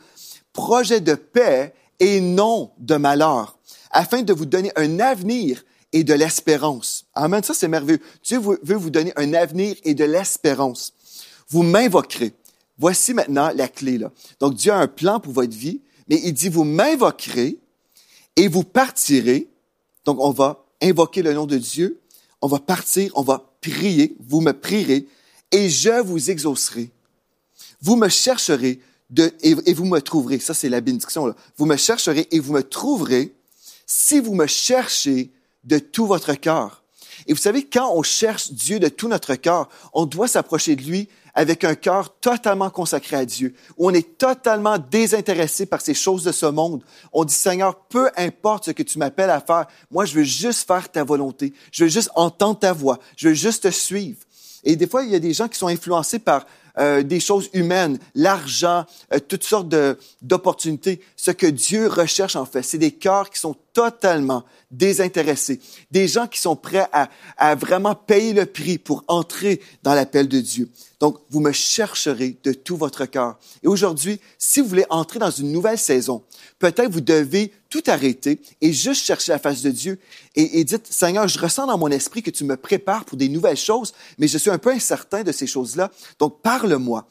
projets 0.51 1.01
de 1.01 1.15
paix 1.15 1.73
et 1.99 2.19
non 2.21 2.71
de 2.79 2.95
malheur, 2.95 3.57
afin 3.93 4.23
de 4.23 4.33
vous 4.33 4.45
donner 4.45 4.71
un 4.75 4.99
avenir 4.99 5.63
et 5.93 6.03
de 6.03 6.13
l'espérance. 6.13 7.05
Amen. 7.13 7.43
Ça, 7.43 7.53
c'est 7.53 7.67
merveilleux. 7.67 8.01
Dieu 8.23 8.39
veut 8.39 8.75
vous 8.75 8.89
donner 8.89 9.13
un 9.15 9.33
avenir 9.33 9.75
et 9.83 9.93
de 9.93 10.03
l'espérance. 10.03 10.93
Vous 11.47 11.63
m'invoquerez. 11.63 12.33
Voici 12.79 13.13
maintenant 13.13 13.51
la 13.55 13.67
clé, 13.67 13.99
là. 13.99 14.11
Donc, 14.39 14.55
Dieu 14.55 14.71
a 14.71 14.77
un 14.77 14.87
plan 14.87 15.19
pour 15.19 15.33
votre 15.33 15.55
vie, 15.55 15.81
mais 16.09 16.19
il 16.23 16.33
dit, 16.33 16.49
vous 16.49 16.63
m'invoquerez 16.63 17.59
et 18.35 18.47
vous 18.47 18.63
partirez. 18.63 19.47
Donc, 20.05 20.19
on 20.19 20.31
va 20.31 20.65
invoquer 20.81 21.21
le 21.21 21.33
nom 21.33 21.45
de 21.45 21.57
Dieu. 21.57 22.01
On 22.41 22.47
va 22.47 22.59
partir, 22.59 23.11
on 23.15 23.21
va 23.21 23.53
prier. 23.61 24.17
Vous 24.19 24.41
me 24.41 24.51
prierez 24.51 25.05
et 25.51 25.69
je 25.69 26.01
vous 26.01 26.31
exaucerai. 26.31 26.89
Vous 27.81 27.95
me 27.95 28.09
chercherez 28.09 28.79
de, 29.11 29.31
et, 29.41 29.73
vous 29.73 29.85
me 29.85 29.99
trouverez. 29.99 30.39
Ça, 30.39 30.55
c'est 30.55 30.69
la 30.69 30.81
bénédiction, 30.81 31.27
là. 31.27 31.35
Vous 31.57 31.67
me 31.67 31.77
chercherez 31.77 32.27
et 32.31 32.39
vous 32.39 32.53
me 32.53 32.63
trouverez 32.63 33.35
si 33.85 34.19
vous 34.19 34.35
me 34.35 34.47
cherchez 34.47 35.31
de 35.63 35.79
tout 35.79 36.05
votre 36.05 36.33
cœur. 36.33 36.83
Et 37.27 37.33
vous 37.33 37.39
savez, 37.39 37.63
quand 37.65 37.93
on 37.95 38.03
cherche 38.03 38.51
Dieu 38.51 38.79
de 38.79 38.89
tout 38.89 39.07
notre 39.07 39.35
cœur, 39.35 39.69
on 39.93 40.05
doit 40.05 40.27
s'approcher 40.27 40.75
de 40.75 40.81
lui 40.81 41.09
avec 41.35 41.63
un 41.63 41.75
cœur 41.75 42.15
totalement 42.19 42.69
consacré 42.69 43.15
à 43.15 43.25
Dieu, 43.25 43.55
où 43.77 43.89
on 43.89 43.93
est 43.93 44.17
totalement 44.17 44.77
désintéressé 44.77 45.65
par 45.65 45.81
ces 45.81 45.95
choses 45.95 46.23
de 46.23 46.31
ce 46.31 46.45
monde. 46.45 46.83
On 47.11 47.23
dit, 47.23 47.33
Seigneur, 47.33 47.75
peu 47.87 48.09
importe 48.17 48.65
ce 48.65 48.71
que 48.71 48.83
tu 48.83 48.99
m'appelles 48.99 49.31
à 49.31 49.41
faire, 49.41 49.65
moi, 49.89 50.05
je 50.05 50.13
veux 50.13 50.23
juste 50.23 50.67
faire 50.67 50.91
ta 50.91 51.03
volonté. 51.03 51.53
Je 51.71 51.85
veux 51.85 51.89
juste 51.89 52.11
entendre 52.15 52.59
ta 52.59 52.73
voix. 52.73 52.99
Je 53.17 53.29
veux 53.29 53.33
juste 53.33 53.63
te 53.63 53.71
suivre. 53.71 54.19
Et 54.63 54.75
des 54.75 54.87
fois, 54.87 55.03
il 55.03 55.09
y 55.09 55.15
a 55.15 55.19
des 55.19 55.33
gens 55.33 55.47
qui 55.47 55.57
sont 55.57 55.67
influencés 55.67 56.19
par 56.19 56.45
euh, 56.79 57.03
des 57.03 57.19
choses 57.19 57.49
humaines, 57.53 57.99
l'argent, 58.15 58.85
euh, 59.13 59.19
toutes 59.19 59.43
sortes 59.43 59.73
d'opportunités. 60.21 61.01
Ce 61.15 61.31
que 61.31 61.45
Dieu 61.45 61.87
recherche 61.87 62.35
en 62.35 62.45
fait, 62.45 62.63
c'est 62.63 62.79
des 62.79 62.91
cœurs 62.91 63.29
qui 63.29 63.39
sont 63.39 63.55
totalement 63.73 64.45
désintéressés, 64.71 65.59
des 65.91 66.07
gens 66.07 66.27
qui 66.27 66.39
sont 66.39 66.55
prêts 66.55 66.87
à, 67.37 67.55
vraiment 67.55 67.95
payer 67.95 68.33
le 68.33 68.45
prix 68.45 68.77
pour 68.77 69.03
entrer 69.07 69.61
dans 69.81 69.93
l'appel 69.93 70.27
de 70.27 70.39
Dieu. 70.39 70.69
Donc, 70.99 71.17
vous 71.29 71.41
me 71.41 71.51
chercherez 71.51 72.37
de 72.43 72.53
tout 72.53 72.77
votre 72.77 73.05
cœur. 73.05 73.37
Et 73.61 73.67
aujourd'hui, 73.67 74.19
si 74.37 74.61
vous 74.61 74.67
voulez 74.67 74.85
entrer 74.89 75.19
dans 75.19 75.31
une 75.31 75.51
nouvelle 75.51 75.77
saison, 75.77 76.23
peut-être 76.59 76.91
vous 76.91 77.01
devez 77.01 77.51
tout 77.69 77.83
arrêter 77.87 78.39
et 78.61 78.71
juste 78.71 79.03
chercher 79.03 79.31
la 79.31 79.39
face 79.39 79.61
de 79.61 79.71
Dieu 79.71 79.99
et, 80.35 80.59
et 80.59 80.63
dites, 80.63 80.87
Seigneur, 80.87 81.27
je 81.27 81.39
ressens 81.39 81.67
dans 81.67 81.77
mon 81.77 81.89
esprit 81.89 82.23
que 82.23 82.31
tu 82.31 82.45
me 82.45 82.55
prépares 82.55 83.05
pour 83.05 83.17
des 83.17 83.29
nouvelles 83.29 83.57
choses, 83.57 83.93
mais 84.17 84.27
je 84.27 84.37
suis 84.37 84.51
un 84.51 84.59
peu 84.59 84.71
incertain 84.71 85.23
de 85.23 85.31
ces 85.31 85.47
choses-là. 85.47 85.91
Donc, 86.19 86.41
parle-moi. 86.41 87.07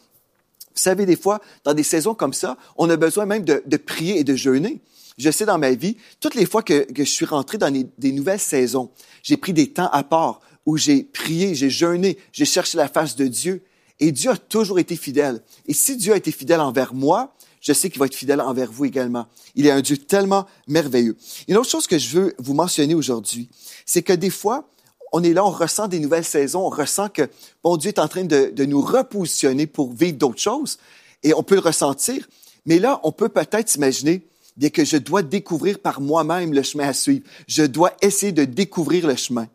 Vous 0.74 0.80
savez, 0.80 1.04
des 1.04 1.16
fois, 1.16 1.40
dans 1.64 1.74
des 1.74 1.82
saisons 1.82 2.14
comme 2.14 2.32
ça, 2.32 2.56
on 2.76 2.88
a 2.88 2.96
besoin 2.96 3.26
même 3.26 3.44
de 3.44 3.76
prier 3.76 4.18
et 4.18 4.24
de 4.24 4.34
jeûner. 4.34 4.80
Je 5.18 5.30
sais 5.30 5.44
dans 5.44 5.58
ma 5.58 5.72
vie, 5.72 5.96
toutes 6.20 6.34
les 6.34 6.46
fois 6.46 6.62
que, 6.62 6.86
je 6.96 7.02
suis 7.02 7.26
rentré 7.26 7.58
dans 7.58 7.72
des 7.98 8.12
nouvelles 8.12 8.40
saisons, 8.40 8.90
j'ai 9.22 9.36
pris 9.36 9.52
des 9.52 9.70
temps 9.70 9.88
à 9.92 10.02
part 10.02 10.40
où 10.66 10.76
j'ai 10.76 11.02
prié, 11.02 11.54
j'ai 11.54 11.70
jeûné, 11.70 12.18
j'ai 12.32 12.44
cherché 12.44 12.78
la 12.78 12.88
face 12.88 13.16
de 13.16 13.26
Dieu 13.26 13.62
Et 14.00 14.12
Dieu 14.12 14.30
a 14.30 14.36
toujours 14.36 14.78
été 14.78 14.96
fidèle. 14.96 15.42
Et 15.66 15.74
si 15.74 15.96
Dieu 15.96 16.12
a 16.12 16.16
été 16.16 16.32
fidèle 16.32 16.60
envers 16.60 16.94
moi, 16.94 17.34
je 17.60 17.72
sais 17.72 17.90
qu'il 17.90 18.00
va 18.00 18.06
être 18.06 18.14
fidèle 18.14 18.40
envers 18.40 18.70
vous 18.70 18.84
également. 18.84 19.26
Il 19.54 19.66
est 19.66 19.70
un 19.70 19.80
Dieu 19.80 19.96
tellement 19.96 20.46
merveilleux. 20.66 21.16
Une 21.46 21.56
autre 21.56 21.70
chose 21.70 21.86
que 21.86 21.98
je 21.98 22.18
veux 22.18 22.34
vous 22.38 22.54
mentionner 22.54 22.94
aujourd'hui, 22.94 23.48
c'est 23.86 24.02
que 24.02 24.12
des 24.12 24.30
fois, 24.30 24.68
on 25.12 25.22
est 25.22 25.32
là, 25.32 25.44
on 25.44 25.50
ressent 25.50 25.86
des 25.86 26.00
nouvelles 26.00 26.24
saisons, 26.24 26.66
on 26.66 26.70
ressent 26.70 27.08
que, 27.08 27.28
bon, 27.62 27.76
Dieu 27.76 27.88
est 27.88 28.00
en 28.00 28.08
train 28.08 28.24
de, 28.24 28.50
de 28.52 28.64
nous 28.64 28.80
repositionner 28.80 29.66
pour 29.66 29.92
vivre 29.92 30.16
d'autres 30.16 30.40
choses, 30.40 30.78
et 31.22 31.34
on 31.34 31.42
peut 31.42 31.54
le 31.54 31.60
ressentir. 31.60 32.28
Mais 32.66 32.78
là, 32.78 33.00
on 33.04 33.12
peut 33.12 33.28
peut-être 33.28 33.68
s'imaginer, 33.68 34.26
bien 34.56 34.70
que 34.70 34.84
je 34.84 34.96
dois 34.96 35.22
découvrir 35.22 35.78
par 35.78 36.00
moi-même 36.00 36.52
le 36.52 36.62
chemin 36.62 36.88
à 36.88 36.92
suivre. 36.92 37.24
Je 37.46 37.62
dois 37.62 37.92
essayer 38.00 38.32
de 38.32 38.44
découvrir 38.44 39.06
le 39.06 39.16
chemin. 39.16 39.46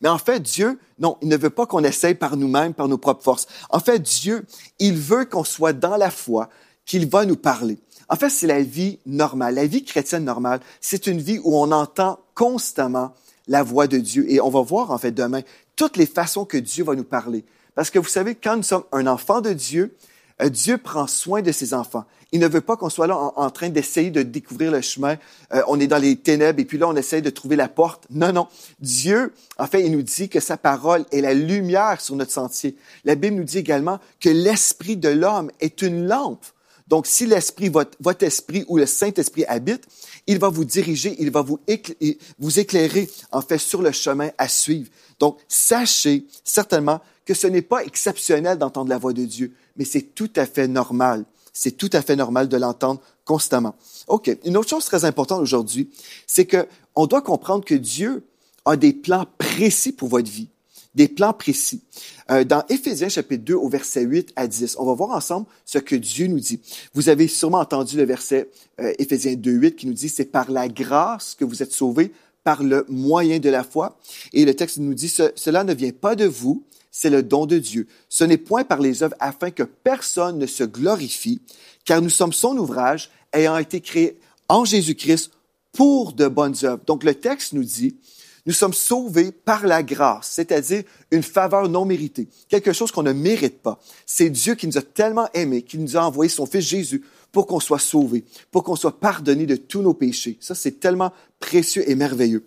Mais 0.00 0.08
en 0.08 0.18
fait, 0.18 0.40
Dieu, 0.40 0.78
non, 0.98 1.16
il 1.22 1.28
ne 1.28 1.36
veut 1.36 1.50
pas 1.50 1.66
qu'on 1.66 1.84
essaye 1.84 2.14
par 2.14 2.36
nous-mêmes, 2.36 2.74
par 2.74 2.88
nos 2.88 2.98
propres 2.98 3.24
forces. 3.24 3.46
En 3.70 3.80
fait, 3.80 4.00
Dieu, 4.00 4.44
il 4.78 4.96
veut 4.96 5.24
qu'on 5.24 5.44
soit 5.44 5.72
dans 5.72 5.96
la 5.96 6.10
foi, 6.10 6.48
qu'il 6.84 7.08
va 7.08 7.24
nous 7.24 7.36
parler. 7.36 7.78
En 8.08 8.16
fait, 8.16 8.30
c'est 8.30 8.46
la 8.46 8.62
vie 8.62 8.98
normale, 9.06 9.54
la 9.54 9.66
vie 9.66 9.84
chrétienne 9.84 10.24
normale. 10.24 10.60
C'est 10.80 11.06
une 11.06 11.20
vie 11.20 11.40
où 11.42 11.56
on 11.56 11.72
entend 11.72 12.20
constamment 12.34 13.14
la 13.48 13.62
voix 13.62 13.86
de 13.86 13.98
Dieu. 13.98 14.30
Et 14.30 14.40
on 14.40 14.50
va 14.50 14.60
voir, 14.60 14.90
en 14.90 14.98
fait, 14.98 15.12
demain, 15.12 15.40
toutes 15.74 15.96
les 15.96 16.06
façons 16.06 16.44
que 16.44 16.56
Dieu 16.56 16.84
va 16.84 16.94
nous 16.94 17.04
parler. 17.04 17.44
Parce 17.74 17.90
que 17.90 17.98
vous 17.98 18.08
savez, 18.08 18.34
quand 18.34 18.56
nous 18.56 18.62
sommes 18.62 18.84
un 18.92 19.06
enfant 19.06 19.40
de 19.40 19.52
Dieu, 19.52 19.94
Dieu 20.44 20.78
prend 20.78 21.06
soin 21.06 21.42
de 21.42 21.52
ses 21.52 21.72
enfants. 21.74 22.04
Il 22.32 22.40
ne 22.40 22.48
veut 22.48 22.60
pas 22.60 22.76
qu'on 22.76 22.90
soit 22.90 23.06
là 23.06 23.16
en, 23.16 23.50
train 23.50 23.68
d'essayer 23.68 24.10
de 24.10 24.22
découvrir 24.22 24.72
le 24.72 24.80
chemin. 24.80 25.16
Euh, 25.54 25.62
on 25.68 25.78
est 25.78 25.86
dans 25.86 25.98
les 25.98 26.16
ténèbres 26.16 26.60
et 26.60 26.64
puis 26.64 26.76
là, 26.76 26.88
on 26.88 26.96
essaie 26.96 27.22
de 27.22 27.30
trouver 27.30 27.56
la 27.56 27.68
porte. 27.68 28.04
Non, 28.10 28.32
non. 28.32 28.48
Dieu, 28.80 29.32
en 29.58 29.66
fait, 29.66 29.84
il 29.84 29.92
nous 29.92 30.02
dit 30.02 30.28
que 30.28 30.40
sa 30.40 30.56
parole 30.56 31.04
est 31.12 31.20
la 31.20 31.34
lumière 31.34 32.00
sur 32.00 32.16
notre 32.16 32.32
sentier. 32.32 32.76
La 33.04 33.14
Bible 33.14 33.36
nous 33.36 33.44
dit 33.44 33.58
également 33.58 34.00
que 34.20 34.28
l'esprit 34.28 34.96
de 34.96 35.08
l'homme 35.08 35.50
est 35.60 35.82
une 35.82 36.06
lampe. 36.06 36.44
Donc, 36.86 37.06
si 37.06 37.26
l'esprit, 37.26 37.68
votre, 37.68 37.96
votre 38.00 38.24
esprit 38.24 38.64
ou 38.68 38.78
le 38.78 38.86
Saint-Esprit 38.86 39.44
habite, 39.46 39.84
il 40.26 40.38
va 40.38 40.48
vous 40.48 40.64
diriger, 40.64 41.16
il 41.18 41.30
va 41.30 41.42
vous, 41.42 41.58
éclairer, 41.66 43.08
en 43.32 43.40
fait, 43.40 43.58
sur 43.58 43.82
le 43.82 43.92
chemin 43.92 44.30
à 44.38 44.48
suivre. 44.48 44.88
Donc, 45.18 45.38
sachez 45.48 46.26
certainement 46.44 47.00
que 47.24 47.34
ce 47.34 47.46
n'est 47.46 47.62
pas 47.62 47.84
exceptionnel 47.84 48.58
d'entendre 48.58 48.88
la 48.88 48.98
voix 48.98 49.12
de 49.12 49.24
Dieu, 49.24 49.52
mais 49.76 49.84
c'est 49.84 50.14
tout 50.14 50.30
à 50.36 50.46
fait 50.46 50.68
normal. 50.68 51.24
C'est 51.52 51.76
tout 51.76 51.90
à 51.92 52.02
fait 52.02 52.16
normal 52.16 52.48
de 52.48 52.56
l'entendre 52.56 53.00
constamment. 53.24 53.74
OK. 54.08 54.30
Une 54.44 54.56
autre 54.56 54.68
chose 54.68 54.84
très 54.84 55.04
importante 55.04 55.40
aujourd'hui, 55.40 55.90
c'est 56.26 56.44
que 56.44 56.68
on 56.94 57.06
doit 57.06 57.22
comprendre 57.22 57.64
que 57.64 57.74
Dieu 57.74 58.24
a 58.64 58.76
des 58.76 58.92
plans 58.92 59.26
précis 59.38 59.92
pour 59.92 60.08
votre 60.08 60.30
vie. 60.30 60.48
Des 60.96 61.08
plans 61.08 61.32
précis. 61.32 61.82
Euh, 62.30 62.42
dans 62.42 62.64
Éphésiens 62.68 63.08
chapitre 63.08 63.44
2 63.44 63.54
au 63.54 63.68
verset 63.68 64.02
8 64.02 64.32
à 64.34 64.48
10, 64.48 64.76
on 64.78 64.86
va 64.86 64.94
voir 64.94 65.10
ensemble 65.10 65.46
ce 65.64 65.78
que 65.78 65.94
Dieu 65.94 66.26
nous 66.26 66.40
dit. 66.40 66.60
Vous 66.94 67.08
avez 67.08 67.28
sûrement 67.28 67.60
entendu 67.60 67.96
le 67.96 68.04
verset 68.04 68.50
euh, 68.80 68.92
Éphésiens 68.98 69.34
2, 69.34 69.50
8 69.50 69.76
qui 69.76 69.86
nous 69.86 69.92
dit, 69.92 70.08
c'est 70.08 70.24
par 70.24 70.50
la 70.50 70.68
grâce 70.68 71.34
que 71.34 71.44
vous 71.44 71.62
êtes 71.62 71.72
sauvés 71.72 72.12
par 72.44 72.62
le 72.62 72.86
moyen 72.88 73.38
de 73.38 73.50
la 73.50 73.62
foi. 73.62 73.98
Et 74.32 74.44
le 74.44 74.54
texte 74.54 74.78
nous 74.78 74.94
dit, 74.94 75.08
cela 75.08 75.64
ne 75.64 75.74
vient 75.74 75.90
pas 75.90 76.14
de 76.14 76.24
vous, 76.24 76.64
c'est 76.90 77.10
le 77.10 77.22
don 77.22 77.44
de 77.44 77.58
Dieu. 77.58 77.86
Ce 78.08 78.24
n'est 78.24 78.38
point 78.38 78.64
par 78.64 78.80
les 78.80 79.02
œuvres 79.02 79.16
afin 79.20 79.50
que 79.50 79.64
personne 79.64 80.38
ne 80.38 80.46
se 80.46 80.64
glorifie, 80.64 81.42
car 81.84 82.00
nous 82.00 82.08
sommes 82.08 82.32
son 82.32 82.56
ouvrage 82.56 83.10
ayant 83.34 83.58
été 83.58 83.80
créé 83.80 84.18
en 84.48 84.64
Jésus-Christ 84.64 85.30
pour 85.72 86.14
de 86.14 86.26
bonnes 86.26 86.56
œuvres. 86.62 86.82
Donc 86.86 87.04
le 87.04 87.14
texte 87.14 87.52
nous 87.52 87.64
dit, 87.64 87.96
nous 88.46 88.52
sommes 88.52 88.72
sauvés 88.72 89.32
par 89.32 89.66
la 89.66 89.82
grâce, 89.82 90.28
c'est-à-dire 90.30 90.84
une 91.10 91.22
faveur 91.22 91.68
non 91.68 91.84
méritée, 91.84 92.28
quelque 92.48 92.72
chose 92.72 92.92
qu'on 92.92 93.02
ne 93.02 93.12
mérite 93.12 93.60
pas. 93.60 93.80
C'est 94.06 94.30
Dieu 94.30 94.54
qui 94.54 94.66
nous 94.66 94.78
a 94.78 94.82
tellement 94.82 95.28
aimés, 95.34 95.62
qui 95.62 95.78
nous 95.78 95.96
a 95.96 96.00
envoyé 96.00 96.28
son 96.28 96.46
Fils 96.46 96.64
Jésus 96.64 97.04
pour 97.32 97.46
qu'on 97.46 97.60
soit 97.60 97.80
sauvés, 97.80 98.24
pour 98.50 98.62
qu'on 98.62 98.76
soit 98.76 98.98
pardonné 98.98 99.46
de 99.46 99.56
tous 99.56 99.82
nos 99.82 99.94
péchés. 99.94 100.38
Ça, 100.40 100.54
c'est 100.54 100.80
tellement 100.80 101.12
précieux 101.40 101.88
et 101.90 101.94
merveilleux. 101.94 102.44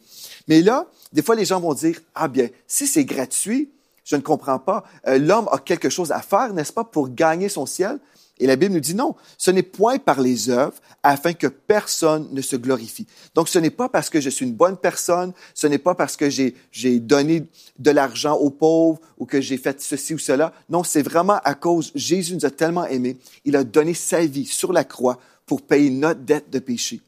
Mais 0.48 0.62
là, 0.62 0.88
des 1.14 1.22
fois, 1.22 1.36
les 1.36 1.46
gens 1.46 1.60
vont 1.60 1.74
dire, 1.74 2.00
ah 2.16 2.28
bien, 2.28 2.50
si 2.66 2.88
c'est 2.88 3.06
gratuit, 3.06 3.70
je 4.04 4.16
ne 4.16 4.22
comprends 4.22 4.58
pas. 4.58 4.84
Euh, 5.08 5.20
l'homme 5.20 5.48
a 5.52 5.60
quelque 5.60 5.90
chose 5.90 6.12
à 6.12 6.22
faire, 6.22 6.54
n'est-ce 6.54 6.74
pas, 6.74 6.84
pour 6.84 7.10
gagner 7.10 7.50
son 7.50 7.66
ciel? 7.66 8.00
Et 8.40 8.48
la 8.48 8.56
Bible 8.56 8.74
nous 8.74 8.80
dit 8.80 8.96
non, 8.96 9.16
ce 9.38 9.52
n'est 9.52 9.64
point 9.64 9.98
par 9.98 10.22
les 10.22 10.50
œuvres 10.50 10.76
afin 11.04 11.34
que 11.34 11.48
personne 11.48 12.30
ne 12.32 12.42
se 12.42 12.56
glorifie. 12.56 13.06
Donc 13.36 13.50
ce 13.50 13.60
n'est 13.60 13.70
pas 13.70 13.90
parce 13.90 14.10
que 14.10 14.22
je 14.22 14.30
suis 14.30 14.46
une 14.46 14.54
bonne 14.54 14.78
personne, 14.78 15.34
ce 15.54 15.68
n'est 15.68 15.78
pas 15.78 15.94
parce 15.96 16.16
que 16.16 16.30
j'ai, 16.30 16.54
donné 17.00 17.46
de 17.78 17.92
l'argent 17.92 18.36
aux 18.36 18.50
pauvres 18.50 19.00
ou 19.18 19.26
que 19.26 19.42
j'ai 19.42 19.58
fait 19.58 19.82
ceci 19.82 20.14
ou 20.14 20.20
cela. 20.20 20.54
Non, 20.70 20.84
c'est 20.84 21.02
vraiment 21.02 21.40
à 21.44 21.54
cause, 21.54 21.92
Jésus 21.96 22.36
nous 22.36 22.46
a 22.46 22.52
tellement 22.52 22.86
aimés, 22.86 23.18
il 23.46 23.56
a 23.56 23.64
donné 23.64 23.94
sa 23.94 24.26
vie 24.26 24.46
sur 24.46 24.72
la 24.72 24.84
croix 24.84 25.20
pour 25.46 25.62
payer 25.62 25.90
notre 25.90 26.22
dette 26.22 26.50
de 26.50 26.60
péché. 26.60 27.02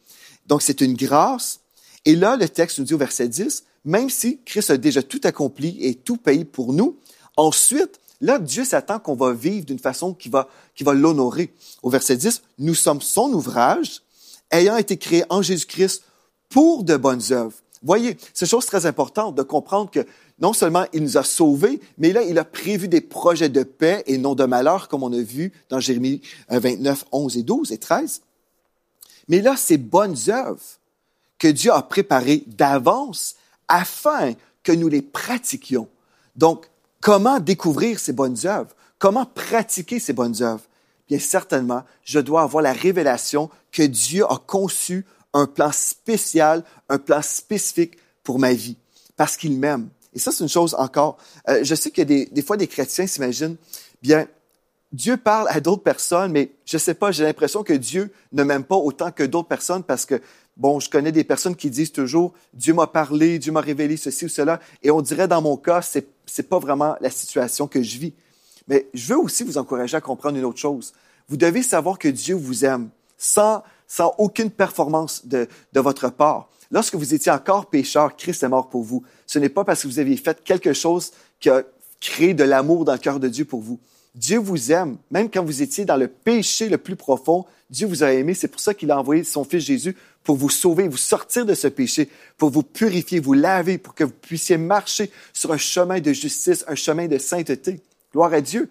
Donc 0.47 0.61
c'est 0.61 0.81
une 0.81 0.95
grâce. 0.95 1.59
Et 2.03 2.15
là, 2.15 2.35
le 2.35 2.49
texte 2.49 2.79
nous 2.79 2.85
dit 2.85 2.93
au 2.93 2.97
verset 2.97 3.27
10, 3.27 3.63
même 3.85 4.09
si 4.09 4.39
Christ 4.43 4.71
a 4.71 4.77
déjà 4.77 5.01
tout 5.01 5.21
accompli 5.23 5.77
et 5.79 5.95
tout 5.95 6.17
payé 6.17 6.43
pour 6.43 6.73
nous, 6.73 6.97
ensuite, 7.37 8.00
là, 8.21 8.39
Dieu 8.39 8.63
s'attend 8.63 8.99
qu'on 8.99 9.15
va 9.15 9.33
vivre 9.33 9.65
d'une 9.65 9.79
façon 9.79 10.13
qui 10.13 10.29
va, 10.29 10.47
l'honorer. 10.93 11.53
Au 11.83 11.89
verset 11.89 12.15
10, 12.15 12.41
nous 12.59 12.75
sommes 12.75 13.01
son 13.01 13.33
ouvrage, 13.33 14.01
ayant 14.51 14.77
été 14.77 14.97
créés 14.97 15.25
en 15.29 15.41
Jésus-Christ 15.41 16.03
pour 16.49 16.83
de 16.83 16.95
bonnes 16.97 17.21
œuvres. 17.31 17.57
Voyez, 17.83 18.17
c'est 18.33 18.45
chose 18.45 18.65
très 18.65 18.85
importante 18.85 19.35
de 19.35 19.41
comprendre 19.41 19.89
que 19.89 20.05
non 20.39 20.53
seulement 20.53 20.85
il 20.93 21.03
nous 21.03 21.17
a 21.17 21.23
sauvés, 21.23 21.81
mais 21.97 22.13
là, 22.13 22.21
il 22.21 22.37
a 22.37 22.45
prévu 22.45 22.87
des 22.87 23.01
projets 23.01 23.49
de 23.49 23.63
paix 23.63 24.03
et 24.05 24.17
non 24.17 24.35
de 24.35 24.45
malheur, 24.45 24.87
comme 24.87 25.03
on 25.03 25.13
a 25.13 25.21
vu 25.21 25.51
dans 25.69 25.79
Jérémie 25.79 26.21
29, 26.49 27.05
11 27.11 27.37
et 27.37 27.43
12 27.43 27.71
et 27.71 27.77
13. 27.77 28.21
Mais 29.27 29.41
là, 29.41 29.55
ces 29.55 29.77
bonnes 29.77 30.17
œuvres 30.29 30.61
que 31.37 31.47
Dieu 31.47 31.71
a 31.71 31.81
préparées 31.81 32.43
d'avance 32.47 33.35
afin 33.67 34.33
que 34.63 34.71
nous 34.71 34.89
les 34.89 35.01
pratiquions. 35.01 35.87
Donc, 36.35 36.70
comment 37.01 37.39
découvrir 37.39 37.99
ces 37.99 38.13
bonnes 38.13 38.37
œuvres? 38.45 38.73
Comment 38.99 39.25
pratiquer 39.25 39.99
ces 39.99 40.13
bonnes 40.13 40.41
œuvres? 40.41 40.63
Bien 41.09 41.19
certainement, 41.19 41.83
je 42.03 42.19
dois 42.19 42.43
avoir 42.43 42.63
la 42.63 42.71
révélation 42.71 43.49
que 43.71 43.83
Dieu 43.83 44.23
a 44.25 44.37
conçu 44.37 45.05
un 45.33 45.47
plan 45.47 45.71
spécial, 45.71 46.63
un 46.87 46.99
plan 46.99 47.21
spécifique 47.21 47.97
pour 48.23 48.39
ma 48.39 48.53
vie, 48.53 48.77
parce 49.17 49.35
qu'il 49.35 49.57
m'aime. 49.57 49.89
Et 50.13 50.19
ça, 50.19 50.31
c'est 50.31 50.43
une 50.43 50.49
chose 50.49 50.75
encore. 50.77 51.17
Euh, 51.49 51.63
je 51.63 51.73
sais 51.75 51.91
a 51.99 52.05
des, 52.05 52.25
des 52.27 52.41
fois 52.41 52.57
des 52.57 52.67
chrétiens 52.67 53.07
s'imaginent, 53.07 53.55
bien, 54.01 54.27
Dieu 54.91 55.15
parle 55.17 55.47
à 55.49 55.59
d'autres 55.61 55.83
personnes, 55.83 56.31
mais 56.31 56.51
je 56.65 56.75
ne 56.75 56.79
sais 56.79 56.93
pas, 56.93 57.11
j'ai 57.11 57.23
l'impression 57.23 57.63
que 57.63 57.73
Dieu 57.73 58.11
ne 58.33 58.43
m'aime 58.43 58.63
pas 58.63 58.75
autant 58.75 59.11
que 59.11 59.23
d'autres 59.23 59.47
personnes 59.47 59.83
parce 59.83 60.05
que 60.05 60.21
Bon, 60.57 60.79
je 60.79 60.89
connais 60.89 61.11
des 61.11 61.23
personnes 61.23 61.55
qui 61.55 61.69
disent 61.69 61.91
toujours 61.91 62.33
Dieu 62.53 62.73
m'a 62.73 62.87
parlé, 62.87 63.39
Dieu 63.39 63.51
m'a 63.51 63.61
révélé 63.61 63.97
ceci 63.97 64.25
ou 64.25 64.29
cela, 64.29 64.59
et 64.83 64.91
on 64.91 65.01
dirait 65.01 65.27
dans 65.27 65.41
mon 65.41 65.57
cas, 65.57 65.81
c'est 65.81 66.07
n'est 66.37 66.43
pas 66.43 66.59
vraiment 66.59 66.95
la 67.01 67.09
situation 67.09 67.67
que 67.67 67.81
je 67.81 67.97
vis. 67.97 68.13
Mais 68.67 68.87
je 68.93 69.13
veux 69.13 69.19
aussi 69.19 69.43
vous 69.43 69.57
encourager 69.57 69.97
à 69.97 70.01
comprendre 70.01 70.37
une 70.37 70.45
autre 70.45 70.59
chose. 70.59 70.93
Vous 71.27 71.35
devez 71.35 71.63
savoir 71.63 71.97
que 71.97 72.07
Dieu 72.07 72.35
vous 72.35 72.63
aime 72.63 72.89
sans, 73.17 73.63
sans 73.87 74.13
aucune 74.17 74.49
performance 74.49 75.25
de, 75.25 75.47
de 75.73 75.79
votre 75.79 76.09
part. 76.09 76.49
Lorsque 76.69 76.95
vous 76.95 77.13
étiez 77.13 77.31
encore 77.31 77.69
pécheur, 77.69 78.15
Christ 78.15 78.43
est 78.43 78.49
mort 78.49 78.69
pour 78.69 78.83
vous. 78.83 79.03
Ce 79.25 79.39
n'est 79.39 79.49
pas 79.49 79.65
parce 79.65 79.81
que 79.81 79.87
vous 79.87 79.99
aviez 79.99 80.15
fait 80.15 80.41
quelque 80.43 80.73
chose 80.73 81.11
qui 81.39 81.49
a 81.49 81.63
créé 81.99 82.33
de 82.33 82.43
l'amour 82.43 82.85
dans 82.85 82.93
le 82.93 82.97
cœur 82.97 83.19
de 83.19 83.27
Dieu 83.27 83.45
pour 83.45 83.61
vous. 83.61 83.79
Dieu 84.13 84.39
vous 84.39 84.71
aime, 84.71 84.97
même 85.09 85.29
quand 85.29 85.43
vous 85.43 85.61
étiez 85.61 85.85
dans 85.85 85.95
le 85.95 86.07
péché 86.07 86.67
le 86.69 86.77
plus 86.77 86.95
profond, 86.95 87.45
Dieu 87.69 87.87
vous 87.87 88.03
a 88.03 88.11
aimé. 88.11 88.33
C'est 88.33 88.49
pour 88.49 88.59
ça 88.59 88.73
qu'il 88.73 88.91
a 88.91 88.99
envoyé 88.99 89.23
son 89.23 89.45
Fils 89.45 89.63
Jésus 89.63 89.95
pour 90.23 90.35
vous 90.35 90.49
sauver, 90.49 90.87
vous 90.87 90.97
sortir 90.97 91.45
de 91.45 91.53
ce 91.53 91.67
péché, 91.67 92.09
pour 92.37 92.49
vous 92.49 92.63
purifier, 92.63 93.19
vous 93.19 93.33
laver, 93.33 93.77
pour 93.77 93.95
que 93.95 94.03
vous 94.03 94.11
puissiez 94.11 94.57
marcher 94.57 95.09
sur 95.33 95.51
un 95.53 95.57
chemin 95.57 95.99
de 95.99 96.11
justice, 96.11 96.65
un 96.67 96.75
chemin 96.75 97.07
de 97.07 97.17
sainteté. 97.17 97.79
Gloire 98.11 98.33
à 98.33 98.41
Dieu. 98.41 98.69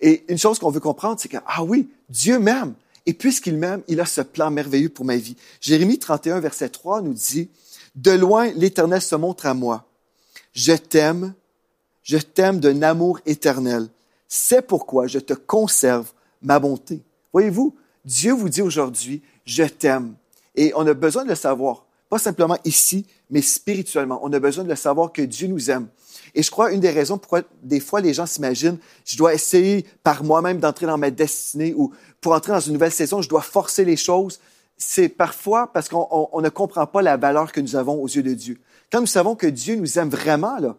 Et 0.00 0.24
une 0.28 0.38
chose 0.38 0.58
qu'on 0.58 0.70
veut 0.70 0.80
comprendre, 0.80 1.20
c'est 1.20 1.28
que, 1.28 1.36
ah 1.46 1.62
oui, 1.62 1.90
Dieu 2.08 2.38
m'aime. 2.38 2.74
Et 3.04 3.12
puisqu'il 3.12 3.56
m'aime, 3.56 3.82
il 3.88 4.00
a 4.00 4.06
ce 4.06 4.22
plan 4.22 4.50
merveilleux 4.50 4.88
pour 4.88 5.04
ma 5.04 5.16
vie. 5.16 5.36
Jérémie 5.60 5.98
31, 5.98 6.40
verset 6.40 6.70
3 6.70 7.02
nous 7.02 7.14
dit, 7.14 7.50
De 7.94 8.12
loin, 8.12 8.50
l'Éternel 8.52 9.02
se 9.02 9.14
montre 9.14 9.46
à 9.46 9.54
moi. 9.54 9.86
Je 10.54 10.72
t'aime, 10.72 11.34
je 12.02 12.18
t'aime 12.18 12.60
d'un 12.60 12.82
amour 12.82 13.20
éternel. 13.26 13.88
C'est 14.28 14.62
pourquoi 14.62 15.06
je 15.06 15.18
te 15.18 15.32
conserve 15.32 16.12
ma 16.42 16.58
bonté. 16.58 17.02
Voyez-vous, 17.32 17.74
Dieu 18.04 18.32
vous 18.32 18.48
dit 18.48 18.62
aujourd'hui, 18.62 19.22
je 19.44 19.64
t'aime. 19.64 20.14
Et 20.54 20.72
on 20.76 20.86
a 20.86 20.94
besoin 20.94 21.24
de 21.24 21.30
le 21.30 21.34
savoir, 21.34 21.86
pas 22.10 22.18
simplement 22.18 22.58
ici, 22.64 23.06
mais 23.30 23.42
spirituellement. 23.42 24.20
On 24.22 24.32
a 24.32 24.38
besoin 24.38 24.64
de 24.64 24.68
le 24.68 24.76
savoir 24.76 25.12
que 25.12 25.22
Dieu 25.22 25.48
nous 25.48 25.70
aime. 25.70 25.88
Et 26.34 26.42
je 26.42 26.50
crois 26.50 26.72
une 26.72 26.80
des 26.80 26.90
raisons 26.90 27.18
pourquoi 27.18 27.42
des 27.62 27.80
fois 27.80 28.00
les 28.00 28.14
gens 28.14 28.26
s'imaginent, 28.26 28.78
je 29.04 29.16
dois 29.16 29.34
essayer 29.34 29.86
par 30.02 30.24
moi-même 30.24 30.58
d'entrer 30.58 30.86
dans 30.86 30.98
ma 30.98 31.10
destinée 31.10 31.74
ou 31.74 31.92
pour 32.20 32.32
entrer 32.32 32.52
dans 32.52 32.60
une 32.60 32.74
nouvelle 32.74 32.92
saison, 32.92 33.22
je 33.22 33.28
dois 33.28 33.40
forcer 33.40 33.84
les 33.84 33.96
choses. 33.96 34.40
C'est 34.76 35.08
parfois 35.08 35.72
parce 35.72 35.88
qu'on 35.88 36.40
ne 36.40 36.48
comprend 36.48 36.86
pas 36.86 37.02
la 37.02 37.16
valeur 37.16 37.50
que 37.50 37.60
nous 37.60 37.76
avons 37.76 38.00
aux 38.00 38.06
yeux 38.06 38.22
de 38.22 38.34
Dieu. 38.34 38.60
Quand 38.92 39.00
nous 39.00 39.06
savons 39.06 39.34
que 39.34 39.46
Dieu 39.46 39.76
nous 39.76 39.98
aime 39.98 40.08
vraiment, 40.08 40.58
là, 40.58 40.76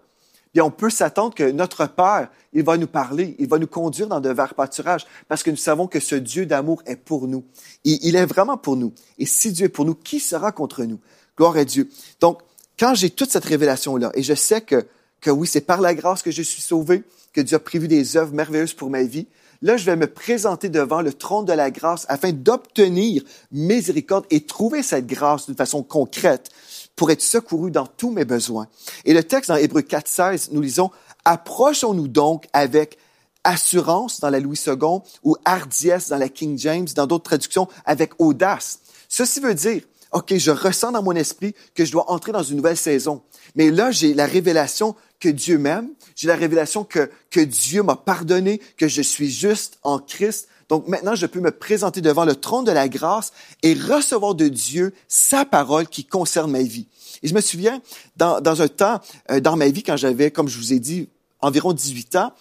bien, 0.54 0.64
on 0.64 0.72
peut 0.72 0.90
s'attendre 0.90 1.36
que 1.36 1.52
notre 1.52 1.88
Père, 1.88 2.30
il 2.54 2.64
va 2.64 2.78
nous 2.78 2.88
parler, 2.88 3.36
il 3.40 3.48
va 3.48 3.60
nous 3.60 3.68
conduire 3.68 4.08
dans 4.08 4.20
de 4.20 4.30
verts 4.30 4.56
pâturages, 4.56 5.06
parce 5.28 5.44
que 5.44 5.52
nous 5.52 5.58
savons 5.58 5.88
que 5.88 6.00
ce 6.00 6.16
Dieu 6.16 6.46
d'amour 6.46 6.82
est 6.86 6.96
pour 6.96 7.28
nous. 7.28 7.44
Et 7.86 8.00
il 8.08 8.16
est 8.16 8.26
vraiment 8.26 8.58
pour 8.58 8.76
nous. 8.76 8.94
Et 9.18 9.26
si 9.26 9.52
Dieu 9.52 9.68
est 9.68 9.70
pour 9.70 9.86
nous, 9.86 9.96
qui 9.96 10.20
sera 10.20 10.52
contre 10.52 10.84
nous? 10.84 11.00
Gloire 11.38 11.58
à 11.58 11.66
Dieu. 11.66 11.90
Donc, 12.20 12.40
quand 12.80 12.96
j'ai 12.96 13.10
toute 13.10 13.32
cette 13.32 13.46
révélation-là, 13.46 14.12
et 14.14 14.24
je 14.24 14.34
sais 14.34 14.62
que, 14.62 14.86
que 15.22 15.30
oui, 15.30 15.48
c'est 15.48 15.62
par 15.62 15.82
la 15.82 15.94
grâce 15.94 16.22
que 16.22 16.32
je 16.32 16.42
suis 16.42 16.62
sauvé, 16.62 17.04
que 17.34 17.42
Dieu 17.42 17.58
a 17.58 17.60
prévu 17.60 17.88
des 17.88 18.18
œuvres 18.18 18.34
merveilleuses 18.34 18.74
pour 18.74 18.90
ma 18.90 19.04
vie, 19.04 19.28
là, 19.62 19.78
je 19.78 19.86
vais 19.86 19.96
me 19.96 20.08
présenter 20.08 20.70
devant 20.70 21.02
le 21.02 21.14
trône 21.14 21.46
de 21.46 21.54
la 21.54 21.72
grâce 21.72 22.06
afin 22.10 22.32
d'obtenir 22.32 23.24
miséricorde 23.52 24.26
et 24.30 24.42
trouver 24.42 24.84
cette 24.84 25.08
grâce 25.08 25.46
d'une 25.46 25.56
façon 25.56 25.84
concrète 25.84 26.50
pour 26.96 27.12
être 27.12 27.22
secouru 27.22 27.72
dans 27.72 27.88
tous 27.88 28.12
mes 28.12 28.26
besoins. 28.26 28.68
Et 29.06 29.14
le 29.14 29.24
texte 29.24 29.50
dans 29.50 29.56
Hébreu 29.56 29.82
4.16, 29.82 30.50
nous 30.52 30.62
lisons, 30.62 30.92
Approchons-nous 31.26 32.08
donc 32.08 32.48
avec 32.54 32.98
assurance 33.44 34.20
dans 34.20 34.30
la 34.30 34.40
Louis 34.40 34.60
II 34.66 34.76
ou 35.24 35.36
hardiesse 35.46 36.10
dans 36.10 36.18
la 36.18 36.30
King 36.30 36.58
James, 36.58 36.88
dans 36.96 37.08
d'autres 37.08 37.26
traductions, 37.26 37.68
avec 37.86 38.14
audace. 38.20 38.80
Ceci 39.08 39.40
veut 39.40 39.56
dire, 39.56 39.82
OK, 40.12 40.36
je 40.36 40.52
ressens 40.52 40.92
dans 40.92 41.04
mon 41.04 41.14
esprit 41.14 41.54
que 41.76 41.86
je 41.86 41.92
dois 41.92 42.10
entrer 42.12 42.32
dans 42.32 42.44
une 42.44 42.58
nouvelle 42.58 42.78
saison. 42.78 43.22
Mais 43.56 43.70
là, 43.70 43.92
j'ai 43.92 44.14
la 44.14 44.26
révélation 44.26 44.96
que 45.20 45.30
Dieu 45.30 45.58
m'aime, 45.58 45.90
j'ai 46.16 46.28
la 46.28 46.36
révélation 46.36 46.84
que, 46.84 47.12
que 47.30 47.40
Dieu 47.40 47.84
m'a 47.84 47.96
pardonné, 47.96 48.60
que 48.78 48.88
je 48.88 49.02
suis 49.02 49.30
juste 49.30 49.78
en 49.84 50.00
Christ, 50.00 50.48
donc 50.70 50.88
maintenant, 50.88 51.16
je 51.16 51.26
peux 51.26 51.40
me 51.40 51.52
présenter 51.52 52.00
devant 52.00 52.26
le 52.26 52.36
trône 52.36 52.64
de 52.64 52.72
la 52.72 52.88
grâce 52.88 53.34
et 53.64 53.74
recevoir 53.74 54.36
de 54.36 54.48
Dieu 54.48 54.94
sa 55.08 55.44
parole 55.44 55.88
qui 55.88 56.06
concerne 56.06 56.52
ma 56.52 56.62
vie. 56.62 56.88
Et 57.24 57.28
je 57.28 57.34
me 57.34 57.42
souviens, 57.42 57.82
dans, 58.18 58.40
dans 58.40 58.62
un 58.62 58.68
temps, 58.68 59.02
euh, 59.32 59.40
dans 59.40 59.58
ma 59.58 59.68
vie, 59.70 59.82
quand 59.82 59.98
j'avais, 59.98 60.30
comme 60.30 60.48
je 60.48 60.58
vous 60.58 60.72
ai 60.72 60.80
dit, 60.80 61.10
environ 61.42 61.74
18 61.74 62.16
ans, 62.18 62.34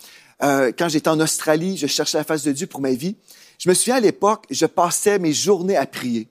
euh, 0.42 0.72
quand 0.78 0.88
j'étais 0.88 1.08
en 1.08 1.18
Australie, 1.20 1.78
je 1.78 1.86
cherchais 1.86 2.18
la 2.18 2.24
face 2.24 2.44
de 2.44 2.52
Dieu 2.52 2.66
pour 2.66 2.82
ma 2.82 2.92
vie. 2.92 3.16
Je 3.58 3.68
me 3.68 3.74
souviens 3.74 3.96
à 3.96 4.00
l'époque, 4.00 4.44
je 4.50 4.66
passais 4.66 5.18
mes 5.18 5.32
journées 5.32 5.76
à 5.76 5.86
prier. 5.86 6.28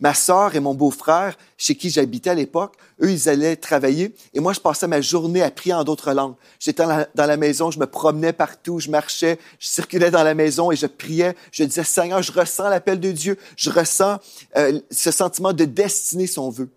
Ma 0.00 0.14
sœur 0.14 0.54
et 0.54 0.60
mon 0.60 0.74
beau-frère, 0.74 1.36
chez 1.58 1.74
qui 1.74 1.90
j'habitais 1.90 2.30
à 2.30 2.34
l'époque, 2.34 2.76
eux, 3.02 3.10
ils 3.10 3.28
allaient 3.28 3.56
travailler 3.56 4.14
et 4.32 4.40
moi, 4.40 4.52
je 4.52 4.60
passais 4.60 4.88
ma 4.88 5.00
journée 5.00 5.42
à 5.42 5.50
prier 5.50 5.74
en 5.74 5.84
d'autres 5.84 6.12
langues. 6.12 6.34
J'étais 6.58 6.84
dans 6.84 7.26
la, 7.26 7.36
maison, 7.36 7.70
je 7.70 7.78
me 7.78 7.86
promenais 7.86 8.32
partout, 8.32 8.80
je 8.80 8.90
marchais, 8.90 9.38
je 9.58 9.68
circulais 9.68 10.10
dans 10.10 10.22
la 10.22 10.34
maison 10.34 10.70
et 10.70 10.76
je 10.76 10.86
priais. 10.86 11.34
Je 11.52 11.64
disais, 11.64 11.84
Seigneur, 11.84 12.22
je 12.22 12.32
ressens 12.32 12.68
l'appel 12.68 12.98
de 12.98 13.12
Dieu, 13.12 13.36
je 13.56 13.68
ressens 13.68 14.18
euh, 14.56 14.80
ce 14.90 15.10
sentiment 15.10 15.52
de 15.52 15.66
destinée, 15.66 16.26
si 16.26 16.38
on 16.38 16.50
veut. 16.50 16.70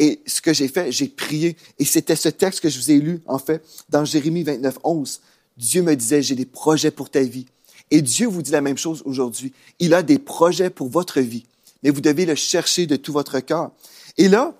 Et 0.00 0.20
ce 0.26 0.40
que 0.40 0.52
j'ai 0.52 0.68
fait, 0.68 0.90
j'ai 0.90 1.08
prié. 1.08 1.56
Et 1.78 1.84
c'était 1.84 2.16
ce 2.16 2.30
texte 2.30 2.60
que 2.60 2.68
je 2.68 2.78
vous 2.78 2.90
ai 2.90 2.98
lu, 2.98 3.22
en 3.26 3.38
fait, 3.38 3.62
dans 3.90 4.04
Jérémie 4.04 4.42
29, 4.42 4.78
11. 4.82 5.20
Dieu 5.56 5.82
me 5.82 5.94
disait, 5.94 6.22
j'ai 6.22 6.34
des 6.34 6.46
projets 6.46 6.90
pour 6.90 7.10
ta 7.10 7.20
vie. 7.20 7.46
Et 7.90 8.02
Dieu 8.02 8.26
vous 8.26 8.42
dit 8.42 8.50
la 8.50 8.60
même 8.60 8.78
chose 8.78 9.02
aujourd'hui. 9.04 9.52
Il 9.78 9.94
a 9.94 10.02
des 10.02 10.18
projets 10.18 10.70
pour 10.70 10.88
votre 10.88 11.20
vie 11.20 11.44
mais 11.82 11.90
vous 11.90 12.00
devez 12.00 12.26
le 12.26 12.34
chercher 12.34 12.86
de 12.86 12.96
tout 12.96 13.12
votre 13.12 13.40
cœur. 13.40 13.70
Et 14.18 14.28
là, 14.28 14.54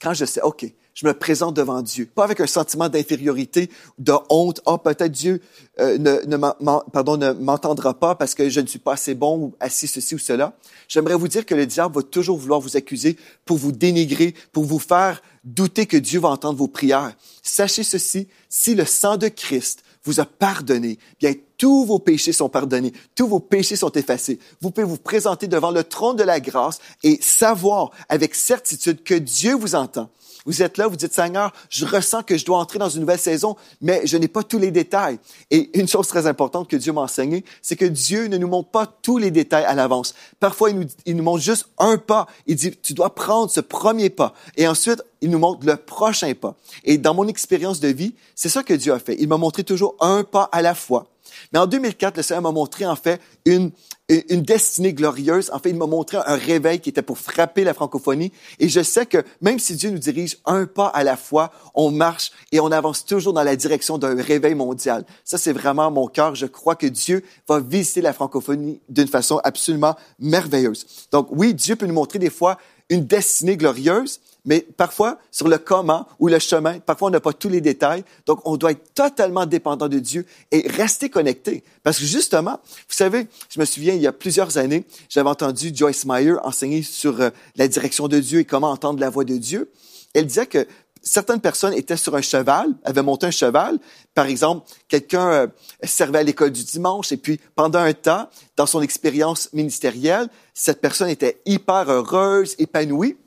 quand 0.00 0.14
je 0.14 0.24
sais, 0.24 0.40
OK, 0.42 0.66
je 0.98 1.06
me 1.06 1.14
présente 1.14 1.54
devant 1.54 1.80
Dieu, 1.80 2.06
pas 2.12 2.24
avec 2.24 2.40
un 2.40 2.48
sentiment 2.48 2.88
d'infériorité, 2.88 3.70
de 3.98 4.12
honte, 4.30 4.60
oh, 4.66 4.78
peut-être 4.78 5.12
Dieu 5.12 5.40
euh, 5.78 5.96
ne, 5.96 6.26
ne, 6.26 7.32
m'entendra 7.34 7.94
pas 7.94 8.16
parce 8.16 8.34
que 8.34 8.48
je 8.48 8.58
ne 8.58 8.66
suis 8.66 8.80
pas 8.80 8.94
assez 8.94 9.14
bon 9.14 9.38
ou 9.38 9.54
assis 9.60 9.86
ceci 9.86 10.16
ou 10.16 10.18
cela. 10.18 10.56
J'aimerais 10.88 11.14
vous 11.14 11.28
dire 11.28 11.46
que 11.46 11.54
le 11.54 11.66
diable 11.66 11.94
va 11.94 12.02
toujours 12.02 12.36
vouloir 12.36 12.58
vous 12.58 12.76
accuser 12.76 13.16
pour 13.44 13.58
vous 13.58 13.70
dénigrer, 13.70 14.34
pour 14.50 14.64
vous 14.64 14.80
faire 14.80 15.22
douter 15.44 15.86
que 15.86 15.96
Dieu 15.96 16.18
va 16.18 16.30
entendre 16.30 16.58
vos 16.58 16.66
prières. 16.66 17.14
Sachez 17.44 17.84
ceci, 17.84 18.26
si 18.48 18.74
le 18.74 18.84
sang 18.84 19.16
de 19.16 19.28
Christ 19.28 19.84
vous 20.02 20.18
a 20.18 20.24
pardonné, 20.24 20.98
bien 21.20 21.34
tous 21.58 21.84
vos 21.84 21.98
péchés 21.98 22.32
sont 22.32 22.48
pardonnés, 22.48 22.92
tous 23.14 23.26
vos 23.26 23.40
péchés 23.40 23.76
sont 23.76 23.92
effacés. 23.92 24.38
Vous 24.60 24.70
pouvez 24.70 24.86
vous 24.86 24.96
présenter 24.96 25.48
devant 25.48 25.72
le 25.72 25.84
trône 25.84 26.16
de 26.16 26.22
la 26.22 26.40
grâce 26.40 26.78
et 27.02 27.18
savoir 27.20 27.90
avec 28.08 28.34
certitude 28.34 29.02
que 29.02 29.14
Dieu 29.14 29.54
vous 29.54 29.74
entend. 29.74 30.08
Vous 30.46 30.62
êtes 30.62 30.78
là, 30.78 30.86
vous 30.86 30.96
dites, 30.96 31.12
Seigneur, 31.12 31.52
je 31.68 31.84
ressens 31.84 32.22
que 32.22 32.38
je 32.38 32.44
dois 32.46 32.56
entrer 32.56 32.78
dans 32.78 32.88
une 32.88 33.00
nouvelle 33.00 33.18
saison, 33.18 33.56
mais 33.82 34.06
je 34.06 34.16
n'ai 34.16 34.28
pas 34.28 34.42
tous 34.42 34.58
les 34.58 34.70
détails. 34.70 35.18
Et 35.50 35.78
une 35.78 35.86
chose 35.86 36.08
très 36.08 36.26
importante 36.26 36.70
que 36.70 36.76
Dieu 36.76 36.90
m'a 36.90 37.02
enseignée, 37.02 37.44
c'est 37.60 37.76
que 37.76 37.84
Dieu 37.84 38.28
ne 38.28 38.38
nous 38.38 38.48
montre 38.48 38.70
pas 38.70 38.86
tous 38.86 39.18
les 39.18 39.30
détails 39.30 39.64
à 39.64 39.74
l'avance. 39.74 40.14
Parfois, 40.40 40.70
il 40.70 40.78
nous, 40.78 40.86
il 41.04 41.16
nous 41.16 41.22
montre 41.22 41.42
juste 41.42 41.66
un 41.78 41.98
pas. 41.98 42.26
Il 42.46 42.56
dit, 42.56 42.70
tu 42.70 42.94
dois 42.94 43.14
prendre 43.14 43.50
ce 43.50 43.60
premier 43.60 44.08
pas. 44.08 44.32
Et 44.56 44.66
ensuite, 44.66 45.02
il 45.20 45.28
nous 45.28 45.38
montre 45.38 45.66
le 45.66 45.76
prochain 45.76 46.32
pas. 46.32 46.54
Et 46.84 46.96
dans 46.96 47.12
mon 47.12 47.28
expérience 47.28 47.80
de 47.80 47.88
vie, 47.88 48.14
c'est 48.34 48.48
ça 48.48 48.62
que 48.62 48.72
Dieu 48.72 48.94
a 48.94 48.98
fait. 49.00 49.16
Il 49.18 49.28
m'a 49.28 49.36
montré 49.36 49.64
toujours 49.64 49.96
un 50.00 50.24
pas 50.24 50.48
à 50.52 50.62
la 50.62 50.74
fois. 50.74 51.08
Mais 51.52 51.58
en 51.58 51.66
2004, 51.66 52.16
le 52.16 52.22
Seigneur 52.22 52.42
m'a 52.42 52.52
montré 52.52 52.86
en 52.86 52.96
fait 52.96 53.20
une, 53.44 53.70
une 54.08 54.42
destinée 54.42 54.92
glorieuse. 54.92 55.50
En 55.52 55.58
fait, 55.58 55.70
il 55.70 55.76
m'a 55.76 55.86
montré 55.86 56.18
un 56.24 56.36
réveil 56.36 56.80
qui 56.80 56.90
était 56.90 57.02
pour 57.02 57.18
frapper 57.18 57.64
la 57.64 57.74
francophonie. 57.74 58.32
Et 58.58 58.68
je 58.68 58.82
sais 58.82 59.06
que 59.06 59.24
même 59.40 59.58
si 59.58 59.76
Dieu 59.76 59.90
nous 59.90 59.98
dirige 59.98 60.38
un 60.46 60.66
pas 60.66 60.86
à 60.88 61.04
la 61.04 61.16
fois, 61.16 61.52
on 61.74 61.90
marche 61.90 62.32
et 62.52 62.60
on 62.60 62.72
avance 62.72 63.04
toujours 63.04 63.32
dans 63.32 63.42
la 63.42 63.56
direction 63.56 63.98
d'un 63.98 64.20
réveil 64.20 64.54
mondial. 64.54 65.04
Ça, 65.24 65.38
c'est 65.38 65.52
vraiment 65.52 65.90
mon 65.90 66.06
cœur. 66.06 66.34
Je 66.34 66.46
crois 66.46 66.76
que 66.76 66.86
Dieu 66.86 67.24
va 67.48 67.60
visiter 67.60 68.00
la 68.00 68.12
francophonie 68.12 68.80
d'une 68.88 69.08
façon 69.08 69.40
absolument 69.44 69.96
merveilleuse. 70.18 70.86
Donc 71.12 71.28
oui, 71.30 71.54
Dieu 71.54 71.76
peut 71.76 71.86
nous 71.86 71.94
montrer 71.94 72.18
des 72.18 72.30
fois 72.30 72.58
une 72.90 73.06
destinée 73.06 73.56
glorieuse, 73.56 74.20
mais 74.48 74.66
parfois, 74.78 75.18
sur 75.30 75.46
le 75.46 75.58
comment 75.58 76.08
ou 76.18 76.28
le 76.28 76.38
chemin, 76.38 76.78
parfois 76.78 77.08
on 77.08 77.10
n'a 77.10 77.20
pas 77.20 77.34
tous 77.34 77.50
les 77.50 77.60
détails. 77.60 78.02
Donc, 78.24 78.40
on 78.46 78.56
doit 78.56 78.70
être 78.70 78.94
totalement 78.94 79.44
dépendant 79.44 79.88
de 79.88 79.98
Dieu 79.98 80.24
et 80.50 80.66
rester 80.66 81.10
connecté. 81.10 81.62
Parce 81.82 81.98
que 81.98 82.06
justement, 82.06 82.58
vous 82.88 82.94
savez, 82.94 83.28
je 83.50 83.60
me 83.60 83.66
souviens, 83.66 83.92
il 83.92 84.00
y 84.00 84.06
a 84.06 84.12
plusieurs 84.12 84.56
années, 84.56 84.86
j'avais 85.10 85.28
entendu 85.28 85.70
Joyce 85.74 86.06
Meyer 86.06 86.36
enseigner 86.44 86.82
sur 86.82 87.20
euh, 87.20 87.28
la 87.56 87.68
direction 87.68 88.08
de 88.08 88.18
Dieu 88.20 88.38
et 88.38 88.46
comment 88.46 88.70
entendre 88.70 89.00
la 89.00 89.10
voix 89.10 89.24
de 89.24 89.36
Dieu. 89.36 89.70
Elle 90.14 90.24
disait 90.24 90.46
que 90.46 90.66
certaines 91.02 91.42
personnes 91.42 91.74
étaient 91.74 91.98
sur 91.98 92.16
un 92.16 92.22
cheval, 92.22 92.72
avaient 92.84 93.02
monté 93.02 93.26
un 93.26 93.30
cheval. 93.30 93.78
Par 94.14 94.28
exemple, 94.28 94.66
quelqu'un 94.88 95.28
euh, 95.28 95.46
servait 95.82 96.20
à 96.20 96.22
l'école 96.22 96.52
du 96.52 96.64
dimanche 96.64 97.12
et 97.12 97.18
puis 97.18 97.38
pendant 97.54 97.80
un 97.80 97.92
temps, 97.92 98.30
dans 98.56 98.64
son 98.64 98.80
expérience 98.80 99.52
ministérielle, 99.52 100.30
cette 100.54 100.80
personne 100.80 101.10
était 101.10 101.42
hyper 101.44 101.90
heureuse, 101.90 102.54
épanouie. 102.58 103.18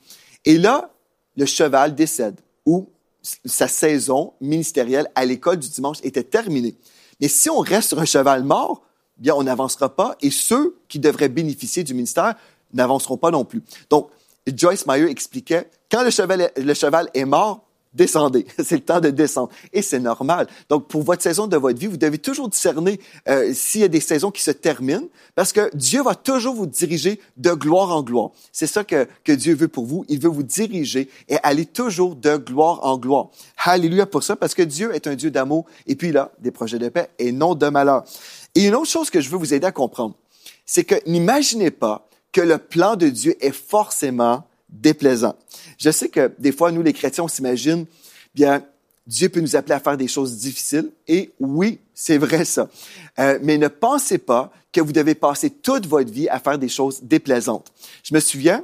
Et 0.45 0.57
là, 0.57 0.90
le 1.38 1.46
cheval 1.46 1.96
décède 1.96 2.39
ou 2.65 2.89
sa 3.22 3.67
saison 3.67 4.34
ministérielle 4.41 5.08
à 5.15 5.26
l'école 5.26 5.58
du 5.58 5.70
dimanche 5.70 5.98
était 6.04 6.24
terminée. 6.24 6.76
Mais 7.20 7.28
si 7.28 7.50
on 7.50 7.60
reste 7.60 7.89
sur 7.89 8.00
un 8.00 8.06
cheval 8.06 8.44
mort, 8.44 8.82
bien, 9.17 9.36
on 9.36 9.44
n'avancera 9.44 9.96
pas 9.96 10.15
et 10.22 10.32
ceux 10.32 10.76
qui 10.88 11.00
devraient 11.00 11.30
bénéficier 11.30 11.84
du 11.84 11.94
ministère 11.94 12.36
n'avanceront 12.74 13.17
pas 13.17 13.32
non 13.32 13.46
plus. 13.46 13.62
Donc, 13.89 14.10
Joyce 14.48 14.88
Meyer 14.88 15.10
expliquait, 15.10 15.70
quand 15.89 16.04
le 16.04 16.10
cheval, 16.10 16.52
le 16.58 16.74
cheval 16.74 17.10
est 17.13 17.26
mort, 17.26 17.67
descendez. 17.93 18.45
C'est 18.63 18.75
le 18.75 18.82
temps 18.82 18.99
de 18.99 19.10
descendre. 19.10 19.49
Et 19.73 19.82
c'est 19.82 19.99
normal. 19.99 20.47
Donc, 20.69 20.88
pour 20.88 21.04
votre 21.04 21.21
saison 21.21 21.47
de 21.47 21.58
votre 21.58 21.80
vie, 21.80 21.88
vous 21.88 21.97
devez 21.97 22.17
toujours 22.17 22.49
discerner 22.49 22.99
euh, 23.27 23.51
s'il 23.54 23.82
y 23.82 23.84
a 23.84 23.88
des 23.88 23.99
saisons 23.99 24.32
qui 24.32 24.41
se 24.41 24.51
terminent, 24.51 25.08
parce 25.36 25.54
que 25.54 25.69
Dieu 25.75 26.04
va 26.04 26.15
toujours 26.15 26.56
vous 26.56 26.65
diriger 26.65 27.19
de 27.38 27.51
gloire 27.51 27.95
en 27.95 28.04
gloire. 28.04 28.32
C'est 28.51 28.67
ça 28.67 28.84
que, 28.84 29.08
que 29.23 29.32
Dieu 29.32 29.56
veut 29.56 29.67
pour 29.67 29.86
vous. 29.86 30.06
Il 30.08 30.19
veut 30.19 30.30
vous 30.30 30.43
diriger 30.43 31.10
et 31.30 31.38
aller 31.43 31.65
toujours 31.65 32.15
de 32.15 32.38
gloire 32.38 32.80
en 32.84 32.97
gloire. 32.97 33.30
Alléluia 33.63 34.06
pour 34.06 34.23
ça, 34.23 34.36
parce 34.36 34.54
que 34.54 34.63
Dieu 34.63 34.93
est 34.93 35.08
un 35.08 35.15
Dieu 35.15 35.32
d'amour, 35.32 35.65
et 35.88 35.95
puis 35.95 36.12
là, 36.12 36.32
des 36.39 36.51
projets 36.51 36.80
de 36.80 36.89
paix 36.89 37.10
et 37.19 37.32
non 37.32 37.56
de 37.56 37.67
malheur. 37.67 38.04
Et 38.56 38.67
une 38.67 38.75
autre 38.75 38.89
chose 38.89 39.10
que 39.10 39.21
je 39.21 39.30
veux 39.30 39.38
vous 39.38 39.54
aider 39.54 39.67
à 39.67 39.71
comprendre, 39.71 40.15
c'est 40.65 40.84
que 40.84 40.95
n'imaginez 41.06 41.71
pas 41.71 42.08
que 42.32 42.41
le 42.41 42.58
plan 42.58 42.95
de 42.95 43.10
Dieu 43.10 43.36
est 43.41 43.51
forcément 43.51 44.43
déplaisant. 44.71 45.36
Je 45.77 45.91
sais 45.91 46.10
que 46.10 46.31
des 46.39 46.51
fois, 46.51 46.71
nous, 46.71 46.81
les 46.81 46.93
chrétiens, 46.93 47.25
on 47.25 47.27
s'imagine, 47.27 47.86
bien, 48.34 48.63
Dieu 49.07 49.29
peut 49.29 49.41
nous 49.41 49.55
appeler 49.55 49.75
à 49.75 49.79
faire 49.79 49.97
des 49.97 50.07
choses 50.07 50.38
difficiles. 50.38 50.91
Et 51.07 51.31
oui, 51.39 51.79
c'est 51.93 52.17
vrai 52.17 52.45
ça. 52.45 52.69
Euh, 53.19 53.39
mais 53.41 53.57
ne 53.57 53.67
pensez 53.67 54.17
pas 54.17 54.51
que 54.71 54.79
vous 54.79 54.93
devez 54.93 55.15
passer 55.15 55.49
toute 55.49 55.86
votre 55.86 56.12
vie 56.12 56.29
à 56.29 56.39
faire 56.39 56.57
des 56.57 56.69
choses 56.69 57.01
déplaisantes. 57.03 57.71
Je 58.03 58.13
me 58.13 58.19
souviens, 58.19 58.63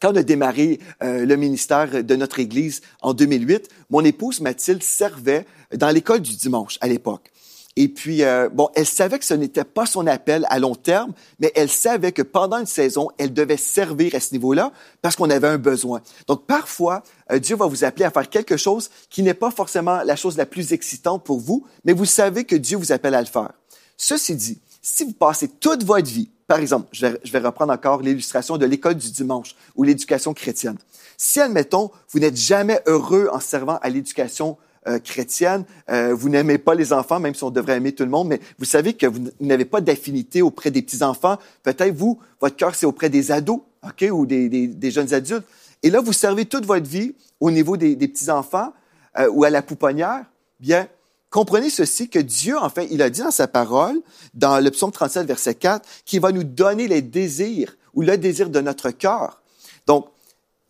quand 0.00 0.12
on 0.12 0.16
a 0.16 0.22
démarré 0.22 0.80
euh, 1.02 1.24
le 1.24 1.36
ministère 1.36 2.02
de 2.02 2.16
notre 2.16 2.40
Église 2.40 2.82
en 3.02 3.14
2008, 3.14 3.68
mon 3.90 4.04
épouse 4.04 4.40
Mathilde 4.40 4.82
servait 4.82 5.46
dans 5.72 5.90
l'école 5.90 6.20
du 6.20 6.34
dimanche 6.34 6.78
à 6.80 6.88
l'époque. 6.88 7.30
Et 7.76 7.88
puis, 7.88 8.22
euh, 8.22 8.50
bon, 8.50 8.68
elle 8.74 8.86
savait 8.86 9.18
que 9.18 9.24
ce 9.24 9.32
n'était 9.32 9.64
pas 9.64 9.86
son 9.86 10.06
appel 10.06 10.46
à 10.50 10.58
long 10.58 10.74
terme, 10.74 11.12
mais 11.38 11.50
elle 11.54 11.70
savait 11.70 12.12
que 12.12 12.20
pendant 12.20 12.58
une 12.58 12.66
saison, 12.66 13.08
elle 13.16 13.32
devait 13.32 13.56
servir 13.56 14.14
à 14.14 14.20
ce 14.20 14.32
niveau-là 14.32 14.72
parce 15.00 15.16
qu'on 15.16 15.30
avait 15.30 15.48
un 15.48 15.56
besoin. 15.56 16.02
Donc, 16.26 16.46
parfois, 16.46 17.02
euh, 17.30 17.38
Dieu 17.38 17.56
va 17.56 17.66
vous 17.66 17.84
appeler 17.84 18.04
à 18.04 18.10
faire 18.10 18.28
quelque 18.28 18.58
chose 18.58 18.90
qui 19.08 19.22
n'est 19.22 19.32
pas 19.32 19.50
forcément 19.50 20.02
la 20.02 20.16
chose 20.16 20.36
la 20.36 20.44
plus 20.44 20.74
excitante 20.74 21.24
pour 21.24 21.40
vous, 21.40 21.66
mais 21.84 21.94
vous 21.94 22.04
savez 22.04 22.44
que 22.44 22.56
Dieu 22.56 22.76
vous 22.76 22.92
appelle 22.92 23.14
à 23.14 23.20
le 23.20 23.26
faire. 23.26 23.52
Ceci 23.96 24.34
dit, 24.34 24.60
si 24.82 25.04
vous 25.04 25.12
passez 25.12 25.48
toute 25.48 25.84
votre 25.84 26.10
vie, 26.10 26.28
par 26.46 26.58
exemple, 26.58 26.88
je 26.92 27.06
vais, 27.06 27.20
je 27.24 27.32
vais 27.32 27.38
reprendre 27.38 27.72
encore 27.72 28.02
l'illustration 28.02 28.58
de 28.58 28.66
l'école 28.66 28.96
du 28.96 29.10
dimanche 29.10 29.56
ou 29.76 29.84
l'éducation 29.84 30.34
chrétienne. 30.34 30.76
Si, 31.16 31.40
admettons, 31.40 31.90
vous 32.10 32.18
n'êtes 32.18 32.36
jamais 32.36 32.82
heureux 32.86 33.30
en 33.32 33.40
servant 33.40 33.78
à 33.80 33.88
l'éducation 33.88 34.58
euh, 34.88 34.98
chrétienne, 34.98 35.64
euh, 35.90 36.12
vous 36.12 36.28
n'aimez 36.28 36.58
pas 36.58 36.74
les 36.74 36.92
enfants, 36.92 37.20
même 37.20 37.34
si 37.34 37.44
on 37.44 37.50
devrait 37.50 37.76
aimer 37.76 37.92
tout 37.92 38.02
le 38.02 38.10
monde, 38.10 38.28
mais 38.28 38.40
vous 38.58 38.64
savez 38.64 38.94
que 38.94 39.06
vous 39.06 39.28
n'avez 39.40 39.64
pas 39.64 39.80
d'affinité 39.80 40.42
auprès 40.42 40.70
des 40.70 40.82
petits-enfants. 40.82 41.38
Peut-être 41.62 41.94
vous, 41.94 42.18
votre 42.40 42.56
cœur, 42.56 42.74
c'est 42.74 42.86
auprès 42.86 43.08
des 43.08 43.30
ados, 43.30 43.60
OK, 43.84 44.04
ou 44.10 44.26
des, 44.26 44.48
des, 44.48 44.66
des, 44.66 44.90
jeunes 44.90 45.14
adultes. 45.14 45.44
Et 45.82 45.90
là, 45.90 46.00
vous 46.00 46.12
servez 46.12 46.46
toute 46.46 46.66
votre 46.66 46.86
vie 46.86 47.14
au 47.38 47.50
niveau 47.50 47.76
des, 47.76 47.94
des 47.94 48.08
petits-enfants 48.08 48.72
euh, 49.18 49.28
ou 49.30 49.44
à 49.44 49.50
la 49.50 49.62
pouponnière. 49.62 50.24
Bien, 50.58 50.88
comprenez 51.30 51.70
ceci, 51.70 52.08
que 52.08 52.18
Dieu, 52.18 52.58
en 52.58 52.68
fait, 52.68 52.88
il 52.90 53.02
a 53.02 53.10
dit 53.10 53.20
dans 53.20 53.30
sa 53.30 53.46
parole, 53.46 54.00
dans 54.34 54.58
le 54.58 54.70
psaume 54.70 54.90
37, 54.90 55.26
verset 55.26 55.54
4, 55.54 55.88
qu'il 56.04 56.20
va 56.20 56.32
nous 56.32 56.44
donner 56.44 56.88
les 56.88 57.02
désirs 57.02 57.76
ou 57.94 58.02
le 58.02 58.16
désir 58.18 58.50
de 58.50 58.60
notre 58.60 58.90
cœur. 58.90 59.42
Donc, 59.86 60.06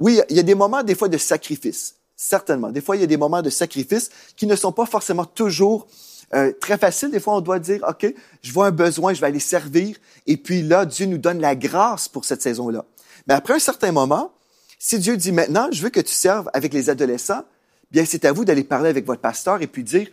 oui, 0.00 0.20
il 0.28 0.36
y 0.36 0.40
a 0.40 0.42
des 0.42 0.54
moments, 0.54 0.82
des 0.82 0.94
fois, 0.94 1.08
de 1.08 1.18
sacrifice, 1.18 1.94
certainement. 2.22 2.70
Des 2.70 2.80
fois, 2.80 2.96
il 2.96 3.00
y 3.00 3.02
a 3.02 3.08
des 3.08 3.16
moments 3.16 3.42
de 3.42 3.50
sacrifice 3.50 4.10
qui 4.36 4.46
ne 4.46 4.54
sont 4.54 4.72
pas 4.72 4.86
forcément 4.86 5.24
toujours 5.24 5.86
euh, 6.34 6.52
très 6.60 6.78
faciles. 6.78 7.10
Des 7.10 7.20
fois, 7.20 7.36
on 7.36 7.40
doit 7.40 7.58
dire, 7.58 7.84
OK, 7.88 8.06
je 8.42 8.52
vois 8.52 8.66
un 8.68 8.70
besoin, 8.70 9.12
je 9.12 9.20
vais 9.20 9.26
aller 9.26 9.40
servir. 9.40 9.96
Et 10.26 10.36
puis 10.36 10.62
là, 10.62 10.86
Dieu 10.86 11.06
nous 11.06 11.18
donne 11.18 11.40
la 11.40 11.56
grâce 11.56 12.08
pour 12.08 12.24
cette 12.24 12.40
saison-là. 12.40 12.84
Mais 13.26 13.34
après 13.34 13.54
un 13.54 13.58
certain 13.58 13.92
moment, 13.92 14.32
si 14.78 14.98
Dieu 14.98 15.16
dit 15.16 15.32
maintenant, 15.32 15.68
je 15.72 15.82
veux 15.82 15.90
que 15.90 16.00
tu 16.00 16.14
serves 16.14 16.48
avec 16.54 16.72
les 16.72 16.90
adolescents, 16.90 17.42
bien, 17.90 18.04
c'est 18.04 18.24
à 18.24 18.32
vous 18.32 18.44
d'aller 18.44 18.64
parler 18.64 18.88
avec 18.88 19.04
votre 19.04 19.20
pasteur 19.20 19.60
et 19.60 19.66
puis 19.66 19.82
dire, 19.82 20.08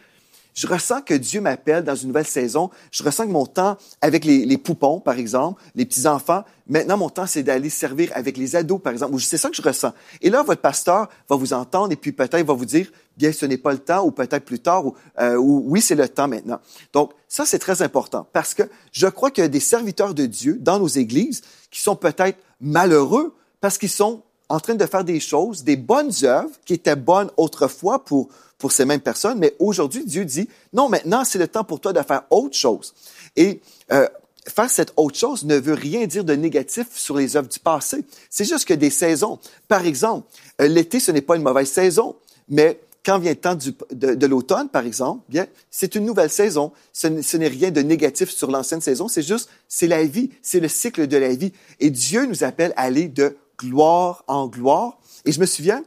je 0.60 0.68
ressens 0.68 1.02
que 1.04 1.14
Dieu 1.14 1.40
m'appelle 1.40 1.86
dans 1.86 1.96
une 1.96 2.10
nouvelle 2.10 2.28
saison. 2.28 2.70
Je 2.92 3.02
ressens 3.02 3.28
que 3.28 3.32
mon 3.32 3.46
temps 3.46 3.78
avec 4.02 4.26
les, 4.26 4.46
les 4.46 4.58
poupons, 4.58 5.00
par 5.00 5.18
exemple, 5.18 5.62
les 5.74 5.86
petits-enfants, 5.86 6.44
maintenant 6.68 6.98
mon 6.98 7.10
temps, 7.10 7.26
c'est 7.26 7.44
d'aller 7.44 7.70
servir 7.70 8.12
avec 8.14 8.36
les 8.36 8.58
ados, 8.58 8.82
par 8.82 8.92
exemple. 8.92 9.18
C'est 9.22 9.38
ça 9.38 9.50
que 9.50 9.56
je 9.56 9.62
ressens. 9.62 9.94
Et 10.22 10.30
là, 10.30 10.44
votre 10.44 10.62
pasteur 10.62 11.08
va 11.30 11.38
vous 11.38 11.54
entendre 11.54 11.94
et 11.94 11.96
puis 11.96 12.12
peut-être 12.12 12.46
va 12.46 12.54
vous 12.54 12.66
dire, 12.66 12.92
bien, 13.16 13.32
ce 13.32 13.46
n'est 13.46 13.58
pas 13.58 13.72
le 13.72 13.80
temps, 13.80 14.04
ou 14.04 14.12
peut-être 14.12 14.44
plus 14.44 14.60
tard, 14.60 14.86
ou, 14.86 14.96
euh, 15.22 15.38
ou 15.38 15.64
oui, 15.66 15.80
c'est 15.80 15.96
le 15.96 16.10
temps 16.10 16.28
maintenant. 16.28 16.60
Donc, 16.92 17.14
ça, 17.30 17.46
c'est 17.46 17.60
très 17.60 17.82
important 17.82 18.28
parce 18.34 18.54
que 18.54 18.64
je 18.92 19.08
crois 19.08 19.32
qu'il 19.32 19.46
y 19.46 19.46
a 19.46 19.50
des 19.50 19.62
serviteurs 19.62 20.14
de 20.14 20.26
Dieu 20.26 20.58
dans 20.60 20.78
nos 20.78 20.90
églises 20.90 21.42
qui 21.72 21.80
sont 21.80 21.96
peut-être 21.96 22.38
malheureux 22.60 23.34
parce 23.62 23.78
qu'ils 23.78 23.88
sont 23.88 24.24
en 24.50 24.60
train 24.60 24.76
de 24.76 24.86
faire 24.86 25.04
des 25.04 25.20
choses, 25.20 25.64
des 25.64 25.78
bonnes 25.78 26.12
œuvres 26.24 26.50
qui 26.66 26.74
étaient 26.74 26.96
bonnes 26.96 27.30
autrefois 27.38 28.04
pour 28.04 28.30
pour 28.60 28.74
ces 28.74 28.86
mêmes 28.86 29.00
personnes, 29.00 29.40
mais 29.40 29.56
aujourd'hui, 29.58 30.04
Dieu 30.06 30.26
dit, 30.26 30.48
non, 30.74 30.90
maintenant, 30.90 31.24
c'est 31.24 31.40
le 31.40 31.48
temps 31.48 31.64
pour 31.64 31.80
toi 31.80 31.94
de 31.94 32.02
faire 32.02 32.24
autre 32.30 32.56
chose. 32.56 32.94
Et 33.38 33.62
euh, 33.92 34.06
faire 34.48 34.70
cette 34.70 34.92
autre 34.98 35.18
chose 35.18 35.46
ne 35.46 35.56
veut 35.56 35.74
rien 35.74 36.06
dire 36.06 36.26
de 36.26 36.34
négatif 36.34 36.88
sur 36.94 37.16
les 37.16 37.38
œuvres 37.38 37.48
du 37.48 37.60
passé. 37.60 38.04
C'est 38.30 38.44
juste 38.44 38.66
que 38.66 38.74
des 38.74 38.90
saisons. 38.90 39.40
Par 39.70 39.86
exemple, 39.86 40.28
euh, 40.62 40.68
l'été, 40.68 41.00
ce 41.00 41.12
n'est 41.12 41.22
pas 41.22 41.38
une 41.38 41.42
mauvaise 41.42 41.70
saison, 41.70 42.18
mais 42.50 42.82
quand 43.06 43.18
vient 43.18 43.32
le 43.32 43.38
temps 43.38 43.56
de, 43.56 44.14
de 44.14 44.28
l'automne, 44.28 44.68
par 44.68 44.86
exemple, 44.86 45.24
bien, 45.30 45.48
c'est 45.72 45.96
une 45.96 46.04
nouvelle 46.04 46.30
saison. 46.30 46.74
Ce, 46.92 47.08
n'est 47.08 47.48
rien 47.48 47.72
de 47.72 47.82
négatif 47.82 48.30
sur 48.30 48.52
l'ancienne 48.52 48.82
saison. 48.82 49.08
C'est 49.08 49.22
juste, 49.22 49.50
c'est 49.70 49.88
la 49.88 50.04
vie, 50.04 50.32
c'est 50.42 50.60
le 50.60 50.68
cycle 50.68 51.08
de 51.08 51.16
la 51.16 51.34
vie. 51.34 51.54
Et 51.80 51.92
Dieu 51.92 52.26
nous 52.26 52.44
appelle 52.44 52.74
à 52.76 52.82
aller 52.82 53.08
de 53.08 53.38
gloire 53.60 54.24
en 54.28 54.48
gloire. 54.48 54.98
Et 55.26 55.32
je 55.32 55.40
me 55.40 55.46
souviens, 55.46 55.84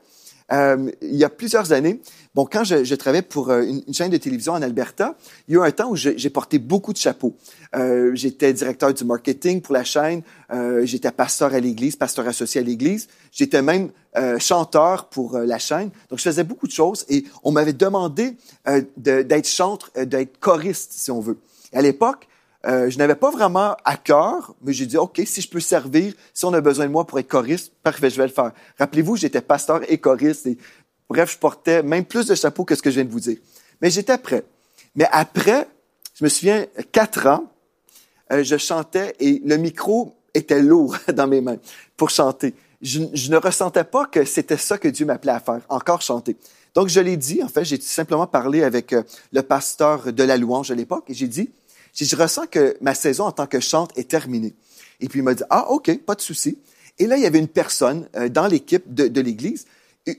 euh, 0.52 0.90
il 1.00 1.16
y 1.16 1.24
a 1.24 1.30
plusieurs 1.30 1.72
années, 1.72 2.00
bon, 2.34 2.46
quand 2.50 2.64
je, 2.64 2.84
je 2.84 2.94
travaillais 2.94 3.22
pour 3.22 3.50
euh, 3.50 3.62
une, 3.62 3.94
chaîne 3.94 4.10
de 4.10 4.16
télévision 4.18 4.52
en 4.52 4.60
Alberta, 4.60 5.16
il 5.48 5.54
y 5.54 5.56
a 5.56 5.60
eu 5.60 5.64
un 5.66 5.70
temps 5.70 5.90
où 5.90 5.96
j'ai 5.96 6.30
porté 6.30 6.58
beaucoup 6.58 6.92
de 6.92 6.98
chapeaux. 6.98 7.34
Euh, 7.74 8.10
j'étais 8.14 8.52
directeur 8.52 8.92
du 8.92 9.04
marketing 9.04 9.62
pour 9.62 9.72
la 9.72 9.84
chaîne, 9.84 10.22
euh, 10.52 10.84
j'étais 10.84 11.10
pasteur 11.10 11.54
à 11.54 11.60
l'église, 11.60 11.96
pasteur 11.96 12.26
associé 12.26 12.60
à 12.60 12.64
l'église, 12.64 13.08
j'étais 13.30 13.62
même 13.62 13.90
euh, 14.16 14.38
chanteur 14.38 15.08
pour 15.08 15.38
la 15.38 15.58
chaîne. 15.58 15.90
Donc, 16.10 16.18
je 16.18 16.24
faisais 16.24 16.44
beaucoup 16.44 16.66
de 16.66 16.72
choses 16.72 17.06
et 17.08 17.24
on 17.44 17.50
m'avait 17.50 17.72
demandé 17.72 18.36
d'être 18.96 19.48
chanteur, 19.48 19.90
d'être 20.06 20.38
choriste, 20.38 20.92
si 20.92 21.10
on 21.10 21.20
veut. 21.20 21.38
À 21.72 21.80
l'époque, 21.80 22.28
euh, 22.66 22.88
je 22.90 22.98
n'avais 22.98 23.16
pas 23.16 23.30
vraiment 23.30 23.76
à 23.84 23.96
cœur, 23.96 24.54
mais 24.62 24.72
j'ai 24.72 24.86
dit, 24.86 24.96
OK, 24.96 25.20
si 25.24 25.40
je 25.40 25.48
peux 25.48 25.60
servir, 25.60 26.14
si 26.32 26.44
on 26.44 26.52
a 26.52 26.60
besoin 26.60 26.86
de 26.86 26.92
moi 26.92 27.06
pour 27.06 27.18
être 27.18 27.28
choriste, 27.28 27.72
parfait, 27.82 28.10
je 28.10 28.16
vais 28.16 28.26
le 28.26 28.32
faire. 28.32 28.52
Rappelez-vous, 28.78 29.16
j'étais 29.16 29.40
pasteur 29.40 29.80
et 29.90 29.98
choriste. 29.98 30.46
Et, 30.46 30.56
bref, 31.08 31.32
je 31.32 31.38
portais 31.38 31.82
même 31.82 32.04
plus 32.04 32.26
de 32.26 32.34
chapeaux 32.34 32.64
que 32.64 32.74
ce 32.74 32.82
que 32.82 32.90
je 32.90 32.96
viens 32.96 33.04
de 33.04 33.10
vous 33.10 33.20
dire. 33.20 33.38
Mais 33.80 33.90
j'étais 33.90 34.16
prêt. 34.18 34.44
Mais 34.94 35.06
après, 35.10 35.66
je 36.14 36.24
me 36.24 36.28
souviens, 36.28 36.66
quatre 36.92 37.26
ans, 37.26 37.46
euh, 38.32 38.44
je 38.44 38.56
chantais 38.56 39.14
et 39.18 39.42
le 39.44 39.56
micro 39.56 40.14
était 40.32 40.62
lourd 40.62 40.96
dans 41.12 41.26
mes 41.26 41.40
mains 41.40 41.58
pour 41.96 42.10
chanter. 42.10 42.54
Je, 42.80 43.00
ne 43.00 43.36
ressentais 43.36 43.84
pas 43.84 44.06
que 44.06 44.24
c'était 44.24 44.56
ça 44.56 44.78
que 44.78 44.88
Dieu 44.88 45.06
m'appelait 45.06 45.32
à 45.32 45.40
faire, 45.40 45.60
encore 45.68 46.02
chanter. 46.02 46.36
Donc, 46.74 46.88
je 46.88 47.00
l'ai 47.00 47.16
dit, 47.16 47.42
en 47.42 47.48
fait, 47.48 47.64
j'ai 47.64 47.80
simplement 47.80 48.26
parlé 48.26 48.62
avec 48.62 48.92
euh, 48.92 49.02
le 49.32 49.42
pasteur 49.42 50.12
de 50.12 50.22
la 50.22 50.36
louange 50.36 50.70
à 50.70 50.74
l'époque 50.74 51.04
et 51.08 51.14
j'ai 51.14 51.28
dit, 51.28 51.50
j'ai 51.92 52.04
je 52.04 52.16
ressens 52.16 52.46
que 52.46 52.76
ma 52.80 52.94
saison 52.94 53.24
en 53.24 53.32
tant 53.32 53.46
que 53.46 53.60
chante 53.60 53.96
est 53.96 54.08
terminée. 54.08 54.54
Et 55.00 55.08
puis 55.08 55.20
il 55.20 55.22
m'a 55.22 55.34
dit, 55.34 55.42
ah, 55.50 55.70
OK, 55.70 55.96
pas 55.98 56.14
de 56.14 56.20
souci. 56.20 56.58
Et 56.98 57.06
là, 57.06 57.16
il 57.16 57.22
y 57.22 57.26
avait 57.26 57.38
une 57.38 57.48
personne 57.48 58.08
euh, 58.16 58.28
dans 58.28 58.46
l'équipe 58.46 58.92
de, 58.92 59.08
de 59.08 59.20
l'Église, 59.20 59.66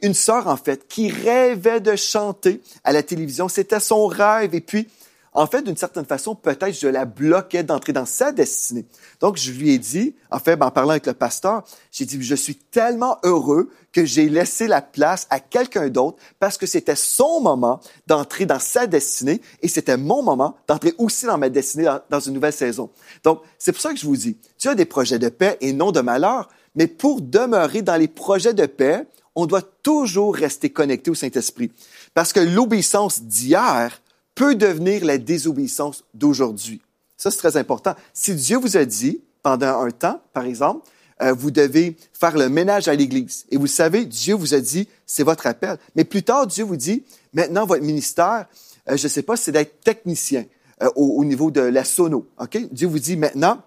une 0.01 0.13
sœur 0.13 0.47
en 0.47 0.57
fait, 0.57 0.87
qui 0.87 1.09
rêvait 1.09 1.81
de 1.81 1.95
chanter 1.95 2.61
à 2.83 2.91
la 2.91 3.03
télévision. 3.03 3.47
C'était 3.47 3.79
son 3.79 4.07
rêve. 4.07 4.55
Et 4.55 4.61
puis, 4.61 4.87
en 5.33 5.47
fait, 5.47 5.63
d'une 5.63 5.77
certaine 5.77 6.05
façon, 6.05 6.35
peut-être 6.35 6.73
je 6.73 6.87
la 6.87 7.05
bloquais 7.05 7.63
d'entrer 7.63 7.93
dans 7.93 8.05
sa 8.05 8.31
destinée. 8.31 8.85
Donc, 9.19 9.37
je 9.37 9.51
lui 9.51 9.71
ai 9.71 9.79
dit, 9.79 10.15
en 10.29 10.39
fait, 10.39 10.61
en 10.61 10.71
parlant 10.71 10.91
avec 10.91 11.07
le 11.07 11.13
pasteur, 11.13 11.63
j'ai 11.91 12.05
dit, 12.05 12.21
je 12.21 12.35
suis 12.35 12.55
tellement 12.55 13.17
heureux 13.23 13.69
que 13.91 14.05
j'ai 14.05 14.29
laissé 14.29 14.67
la 14.67 14.81
place 14.81 15.27
à 15.29 15.39
quelqu'un 15.39 15.89
d'autre 15.89 16.17
parce 16.39 16.57
que 16.57 16.65
c'était 16.65 16.95
son 16.95 17.41
moment 17.41 17.79
d'entrer 18.07 18.45
dans 18.45 18.59
sa 18.59 18.87
destinée 18.87 19.41
et 19.61 19.67
c'était 19.67 19.97
mon 19.97 20.21
moment 20.21 20.55
d'entrer 20.67 20.93
aussi 20.97 21.25
dans 21.25 21.37
ma 21.37 21.49
destinée 21.49 21.89
dans, 22.09 22.19
une 22.19 22.33
nouvelle 22.33 22.53
saison. 22.53 22.89
Donc, 23.23 23.41
c'est 23.57 23.71
pour 23.71 23.81
ça 23.81 23.93
que 23.93 23.99
je 23.99 24.05
vous 24.05 24.17
dis, 24.17 24.37
tu 24.57 24.67
as 24.67 24.75
des 24.75 24.85
projets 24.85 25.19
de 25.19 25.29
paix 25.29 25.57
et 25.61 25.73
non 25.73 25.91
de 25.91 26.01
malheur, 26.01 26.49
mais 26.75 26.87
pour 26.87 27.21
demeurer 27.21 27.81
dans 27.81 27.95
les 27.95 28.07
projets 28.07 28.53
de 28.53 28.65
paix, 28.65 29.05
on 29.35 29.45
doit 29.45 29.63
toujours 29.81 30.35
rester 30.35 30.69
connecté 30.69 31.09
au 31.09 31.15
Saint-Esprit. 31.15 31.71
Parce 32.13 32.33
que 32.33 32.39
l'obéissance 32.39 33.23
d'hier 33.23 33.99
peut 34.35 34.55
devenir 34.55 35.05
la 35.05 35.17
désobéissance 35.17 36.03
d'aujourd'hui. 36.13 36.81
Ça, 37.17 37.31
c'est 37.31 37.37
très 37.37 37.57
important. 37.57 37.95
Si 38.13 38.33
Dieu 38.35 38.57
vous 38.57 38.77
a 38.77 38.85
dit, 38.85 39.21
pendant 39.43 39.81
un 39.81 39.91
temps, 39.91 40.21
par 40.33 40.45
exemple, 40.45 40.87
euh, 41.21 41.33
vous 41.33 41.51
devez 41.51 41.95
faire 42.13 42.37
le 42.37 42.49
ménage 42.49 42.87
à 42.87 42.95
l'Église. 42.95 43.45
Et 43.49 43.57
vous 43.57 43.67
savez, 43.67 44.05
Dieu 44.05 44.33
vous 44.33 44.53
a 44.53 44.59
dit, 44.59 44.87
c'est 45.05 45.23
votre 45.23 45.45
appel. 45.47 45.77
Mais 45.95 46.03
plus 46.03 46.23
tard, 46.23 46.47
Dieu 46.47 46.63
vous 46.63 46.75
dit, 46.75 47.03
maintenant, 47.33 47.65
votre 47.65 47.83
ministère, 47.83 48.47
euh, 48.89 48.97
je 48.97 49.03
ne 49.03 49.09
sais 49.09 49.21
pas, 49.21 49.35
c'est 49.37 49.51
d'être 49.51 49.81
technicien 49.81 50.45
euh, 50.81 50.89
au, 50.95 51.19
au, 51.19 51.25
niveau 51.25 51.51
de 51.51 51.61
la 51.61 51.83
sono. 51.83 52.27
OK? 52.39 52.57
Dieu 52.71 52.87
vous 52.87 52.99
dit, 52.99 53.15
maintenant, 53.15 53.61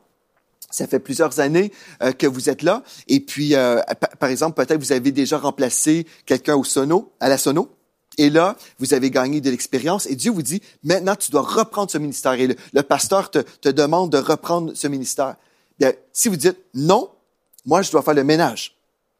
ça 0.71 0.87
fait 0.87 0.99
plusieurs 0.99 1.41
années 1.41 1.73
euh, 2.03 2.13
que 2.13 2.27
vous 2.27 2.51
êtes 2.51 2.63
là. 2.63 2.83
Et 3.09 3.21
puis, 3.21 3.55
euh, 3.55 3.81
par 4.19 4.31
exemple, 4.31 4.63
peut-être 4.63 4.81
vous 4.81 4.93
avez 4.93 5.13
déjà 5.13 5.39
remplacé 5.39 6.07
quelqu'un 6.25 6.57
au 6.57 6.65
sono, 6.65 7.13
à 7.21 7.29
la 7.29 7.39
sono. 7.39 7.71
Et 8.19 8.31
là, 8.31 8.57
vous 8.79 8.95
avez 8.95 9.11
gagné 9.11 9.41
de 9.41 9.51
l'expérience 9.51 10.07
et 10.07 10.17
Dieu 10.17 10.31
vous 10.31 10.43
dit, 10.43 10.63
maintenant, 10.83 11.17
tu 11.17 11.31
dois 11.31 11.43
reprendre 11.43 11.91
ce 11.91 11.99
ministère. 11.99 12.33
Et 12.35 12.57
le, 12.73 12.83
pasteur 12.83 13.31
te, 13.31 13.69
demande 13.69 14.11
de 14.11 14.19
reprendre 14.19 14.73
ce 14.75 14.89
ministère. 14.89 15.37
Bien, 15.79 15.93
si 16.13 16.29
vous 16.29 16.37
dites, 16.37 16.57
non, 16.75 17.11
moi, 17.67 17.83
je 17.83 17.91
dois 17.91 18.03
faire 18.03 18.15
le 18.15 18.25
ménage. 18.25 18.77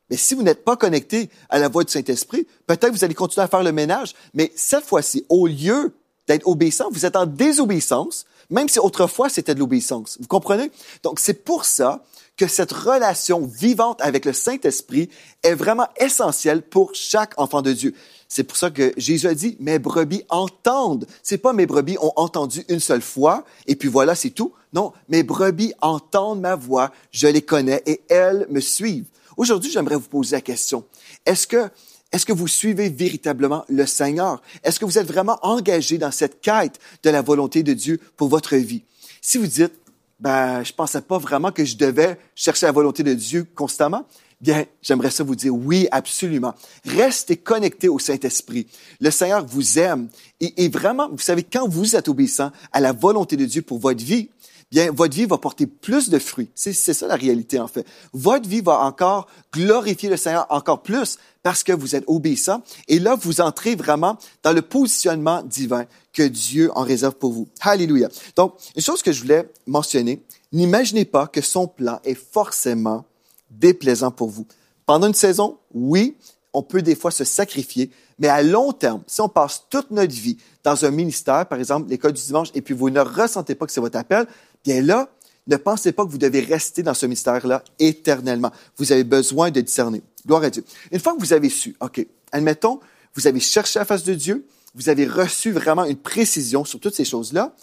Mais 0.09 0.17
si 0.17 0.35
vous 0.35 0.43
n'êtes 0.43 0.65
pas 0.65 0.77
connecté 0.77 1.29
à 1.51 1.59
la 1.59 1.69
voix 1.69 1.85
du 1.85 1.93
Saint-Esprit, 1.93 2.47
peut-être 2.67 2.93
vous 2.93 3.05
allez 3.05 3.15
continuer 3.15 3.45
à 3.45 3.49
faire 3.49 3.63
le 3.63 3.73
ménage, 3.73 4.15
mais 4.35 4.53
cette 4.55 4.85
fois-ci, 4.85 5.27
au 5.29 5.47
lieu 5.47 5.93
d'être 6.29 6.47
obéissant, 6.47 6.89
vous 6.91 7.05
êtes 7.05 7.17
en 7.17 7.27
désobéissance, 7.27 8.25
même 8.49 8.69
si 8.69 8.79
autrefois 8.79 9.29
c'était 9.29 9.55
de 9.55 9.59
l'obéissance. 9.59 10.17
Vous 10.21 10.29
comprenez? 10.29 10.71
Donc, 11.03 11.19
c'est 11.19 11.45
pour 11.45 11.65
ça 11.65 12.05
que 12.37 12.47
cette 12.47 12.73
relation 12.73 13.47
vivante 13.47 14.01
avec 14.01 14.25
le 14.25 14.33
Saint-Esprit 14.33 15.09
est 15.43 15.55
vraiment 15.55 15.89
essentielle 15.97 16.63
pour 16.63 16.95
chaque 16.95 17.33
enfant 17.39 17.63
de 17.63 17.73
Dieu. 17.73 17.95
C'est 18.29 18.45
pour 18.45 18.57
ça 18.57 18.71
que 18.71 18.93
Jésus 18.97 19.29
a 19.29 19.35
dit, 19.35 19.57
mes 19.61 19.79
brebis 19.79 20.25
entendent. 20.29 21.07
C'est 21.23 21.39
pas 21.39 21.53
mes 21.53 21.67
brebis 21.67 21.97
ont 22.01 22.13
entendu 22.17 22.65
une 22.69 22.81
seule 22.81 23.03
fois 23.03 23.45
et 23.67 23.77
puis 23.77 23.89
voilà, 23.89 24.15
c'est 24.15 24.31
tout. 24.31 24.53
Non, 24.73 24.93
mes 25.09 25.23
brebis 25.23 25.73
entendent 25.81 26.41
ma 26.41 26.57
voix, 26.57 26.93
je 27.13 27.29
les 27.29 27.43
connais 27.43 27.83
et 27.87 28.03
elles 28.09 28.47
me 28.51 28.61
suivent. 28.61 29.07
Aujourd'hui, 29.37 29.71
j'aimerais 29.71 29.97
vous 29.97 30.09
poser 30.09 30.37
la 30.37 30.41
question. 30.41 30.85
Est-ce 31.25 31.47
que, 31.47 32.33
vous 32.33 32.49
suivez 32.49 32.89
véritablement 32.89 33.65
le 33.69 33.87
Seigneur? 33.87 34.43
Est-ce 34.65 34.81
que 34.81 34.85
vous 34.85 34.99
êtes 34.99 35.07
vraiment 35.07 35.39
engagé 35.43 35.99
dans 35.99 36.11
cette 36.11 36.41
quête 36.41 36.79
de 37.03 37.11
la 37.11 37.23
volonté 37.23 37.63
de 37.63 37.75
Dieu 37.75 38.01
pour 38.17 38.29
votre 38.29 38.57
vie? 38.57 38.83
Si 39.21 39.39
vous 39.39 39.47
dites, 39.47 39.73
ben, 40.19 40.65
je 40.65 40.73
pensais 40.73 41.03
pas 41.03 41.19
vraiment 41.19 41.53
que 41.53 41.65
je 41.65 41.77
devais 41.77 42.19
chercher 42.35 42.67
la 42.67 42.73
volonté 42.73 43.03
de 43.03 43.13
Dieu 43.13 43.47
constamment, 43.55 44.07
Bien, 44.41 44.67
j'aimerais 44.83 45.11
ça 45.11 45.25
vous 45.25 45.35
dire 45.35 45.55
oui, 45.55 45.89
absolument. 45.91 46.55
Restez 46.85 47.37
connectés 47.37 47.89
au 47.89 47.99
Saint-Esprit. 47.99 48.67
Le 49.01 49.11
Seigneur 49.11 49.47
vous 49.47 49.79
aime 49.79 50.09
et, 50.41 50.65
et, 50.65 50.69
vraiment, 50.69 51.09
vous 51.09 51.19
savez, 51.19 51.43
quand 51.43 51.67
vous 51.67 51.97
êtes 51.97 52.09
obéissant 52.09 52.51
à 52.73 52.81
la 52.81 52.93
volonté 52.93 53.37
de 53.37 53.47
Dieu 53.47 53.63
pour 53.63 53.79
votre 53.79 54.05
vie, 54.05 54.29
bien, 54.71 54.91
votre 54.93 55.15
vie 55.15 55.25
va 55.25 55.39
porter 55.39 55.67
plus 55.67 56.11
de 56.11 56.19
fruits. 56.19 56.51
C'est 56.55 56.75
ça 56.75 57.07
la 57.07 57.17
réalité, 57.17 57.59
en 57.59 57.67
fait. 57.67 57.87
Votre 58.13 58.47
vie 58.47 58.61
va 58.61 58.81
encore 58.81 59.27
glorifier 59.55 60.11
le 60.11 60.19
Seigneur 60.19 60.47
encore 60.51 60.83
plus 60.83 61.19
parce 61.43 61.65
que 61.65 61.73
vous 61.73 61.97
êtes 61.97 62.05
obéissant. 62.07 62.63
Et 62.89 62.99
là, 62.99 63.15
vous 63.15 63.41
entrez 63.41 63.75
vraiment 63.75 64.19
dans 64.43 64.53
le 64.53 64.61
positionnement 64.61 65.43
divin 65.43 65.87
que 66.13 66.25
Dieu 66.25 66.71
en 66.75 66.83
réserve 66.83 67.15
pour 67.15 67.33
vous. 67.33 67.49
Alléluia. 67.63 68.11
Donc, 68.37 68.55
une 68.75 68.83
chose 68.83 69.03
que 69.03 69.13
je 69.13 69.23
voulais 69.23 69.49
mentionner, 69.67 70.23
n'imaginez 70.53 71.07
pas 71.07 71.27
que 71.27 71.41
son 71.41 71.67
plan 71.67 72.01
est 72.05 72.15
forcément 72.15 73.07
déplaisant 73.51 74.11
pour 74.11 74.29
vous. 74.29 74.47
Pendant 74.87 75.09
une 75.09 75.15
saison, 75.15 75.59
oui, 75.75 76.17
on 76.53 76.63
peut 76.63 76.83
des 76.83 76.95
fois 76.95 77.11
se 77.11 77.25
sacrifier, 77.25 77.91
mais 78.19 78.29
à 78.29 78.43
long 78.43 78.73
terme, 78.73 79.03
si 79.07 79.21
on 79.21 79.29
passe 79.29 79.65
toute 79.69 79.91
notre 79.91 80.15
vie 80.15 80.39
dans 80.65 80.85
un 80.85 80.91
ministère, 80.91 81.47
par 81.47 81.59
exemple 81.59 81.91
l'école 81.91 82.13
du 82.13 82.23
dimanche, 82.23 82.49
et 82.55 82.63
puis 82.63 82.75
vous 82.75 82.89
ne 82.89 83.01
ressentez 83.01 83.55
pas 83.55 83.67
que 83.67 83.73
c'est 83.73 83.81
votre 83.81 83.99
appel, 83.99 84.27
bien 84.65 84.81
là, 84.81 85.11
ne 85.47 85.57
pensez 85.57 85.93
pas 85.93 86.05
que 86.05 86.11
vous 86.11 86.19
devez 86.19 86.41
rester 86.41 86.83
dans 86.83 86.95
ce 86.95 87.07
mystère-là 87.07 87.63
éternellement. 87.79 88.51
Vous 88.79 88.91
avez 88.93 89.05
besoin 89.05 89.51
de 89.51 89.61
discerner. 89.61 90.03
Gloire 90.27 90.43
à 90.43 90.51
Dieu. 90.51 90.65
Une 90.91 90.99
fois 90.99 91.15
que 91.15 91.21
vous 91.21 91.33
avez 91.33 91.49
su, 91.49 91.77
OK, 91.81 92.05
admettons, 92.33 92.81
vous 93.15 93.27
avez 93.27 93.39
cherché 93.39 93.79
la 93.79 93.85
face 93.85 94.03
de 94.03 94.15
Dieu, 94.15 94.47
vous 94.75 94.89
avez 94.89 95.07
reçu 95.07 95.53
vraiment 95.53 95.85
une 95.85 95.97
précision 95.97 96.65
sur 96.65 96.81
toutes 96.81 96.95
ces 96.95 97.05
choses-là, 97.05 97.55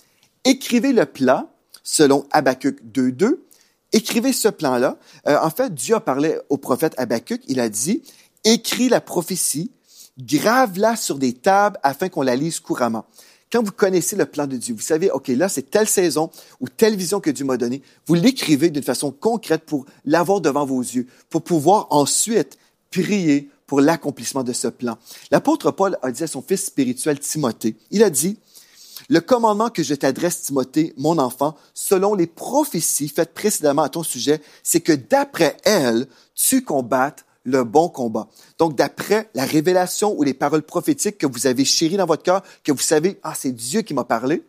écrivez 0.45 0.93
le 0.93 1.05
plan 1.05 1.49
selon 1.83 2.25
Habakkuk 2.31 2.81
2.2. 2.83 3.37
Écrivez 3.93 4.33
ce 4.33 4.47
plan-là. 4.49 4.97
Euh, 5.27 5.37
en 5.41 5.49
fait, 5.49 5.73
Dieu 5.73 5.95
a 5.95 5.99
parlé 5.99 6.37
au 6.49 6.57
prophète 6.57 6.93
Habakkuk. 6.97 7.41
Il 7.47 7.59
a 7.59 7.69
dit, 7.69 8.03
écris 8.43 8.89
la 8.89 8.99
prophétie, 8.99 9.71
grave-la 10.19 10.95
sur 10.95 11.17
des 11.17 11.33
tables 11.33 11.79
afin 11.83 12.09
qu'on 12.09 12.23
la 12.23 12.35
lise 12.35 12.59
couramment. 12.59 13.05
Quand 13.51 13.63
vous 13.63 13.71
connaissez 13.71 14.15
le 14.15 14.25
plan 14.25 14.47
de 14.47 14.57
Dieu, 14.57 14.73
vous 14.73 14.81
savez, 14.81 15.11
OK, 15.11 15.27
là, 15.27 15.47
c'est 15.47 15.69
telle 15.69 15.87
saison 15.87 16.31
ou 16.59 16.67
telle 16.67 16.95
vision 16.95 17.19
que 17.19 17.29
Dieu 17.29 17.45
m'a 17.45 17.55
donnée, 17.55 17.83
vous 18.07 18.15
l'écrivez 18.15 18.71
d'une 18.71 18.83
façon 18.83 19.11
concrète 19.11 19.63
pour 19.63 19.85
l'avoir 20.05 20.41
devant 20.41 20.65
vos 20.65 20.81
yeux, 20.81 21.05
pour 21.29 21.43
pouvoir 21.43 21.85
ensuite 21.91 22.57
prier 22.89 23.49
pour 23.67 23.79
l'accomplissement 23.79 24.43
de 24.43 24.53
ce 24.53 24.67
plan. 24.67 24.97
L'apôtre 25.29 25.69
Paul 25.69 25.99
a 26.01 26.11
dit 26.11 26.23
à 26.23 26.27
son 26.27 26.41
fils 26.41 26.65
spirituel 26.65 27.19
Timothée, 27.19 27.75
il 27.91 28.03
a 28.03 28.09
dit, 28.09 28.39
le 29.09 29.19
commandement 29.19 29.69
que 29.69 29.83
je 29.83 29.95
t'adresse, 29.95 30.41
Timothée, 30.41 30.93
mon 30.97 31.17
enfant, 31.17 31.55
selon 31.73 32.15
les 32.15 32.27
prophéties 32.27 33.09
faites 33.09 33.33
précédemment 33.33 33.83
à 33.83 33.89
ton 33.89 34.03
sujet, 34.03 34.41
c'est 34.63 34.81
que 34.81 34.93
d'après 34.93 35.57
elles, 35.63 36.07
tu 36.35 36.63
combattes 36.63 37.25
le 37.43 37.63
bon 37.63 37.89
combat. 37.89 38.27
Donc, 38.57 38.75
d'après 38.75 39.29
la 39.33 39.45
révélation 39.45 40.17
ou 40.17 40.23
les 40.23 40.33
paroles 40.33 40.63
prophétiques 40.63 41.17
que 41.17 41.27
vous 41.27 41.47
avez 41.47 41.65
chéries 41.65 41.97
dans 41.97 42.05
votre 42.05 42.23
cœur, 42.23 42.41
que 42.63 42.71
vous 42.71 42.79
savez, 42.79 43.19
ah, 43.23 43.33
c'est 43.35 43.51
Dieu 43.51 43.81
qui 43.81 43.93
m'a 43.93 44.05
parlé, 44.05 44.43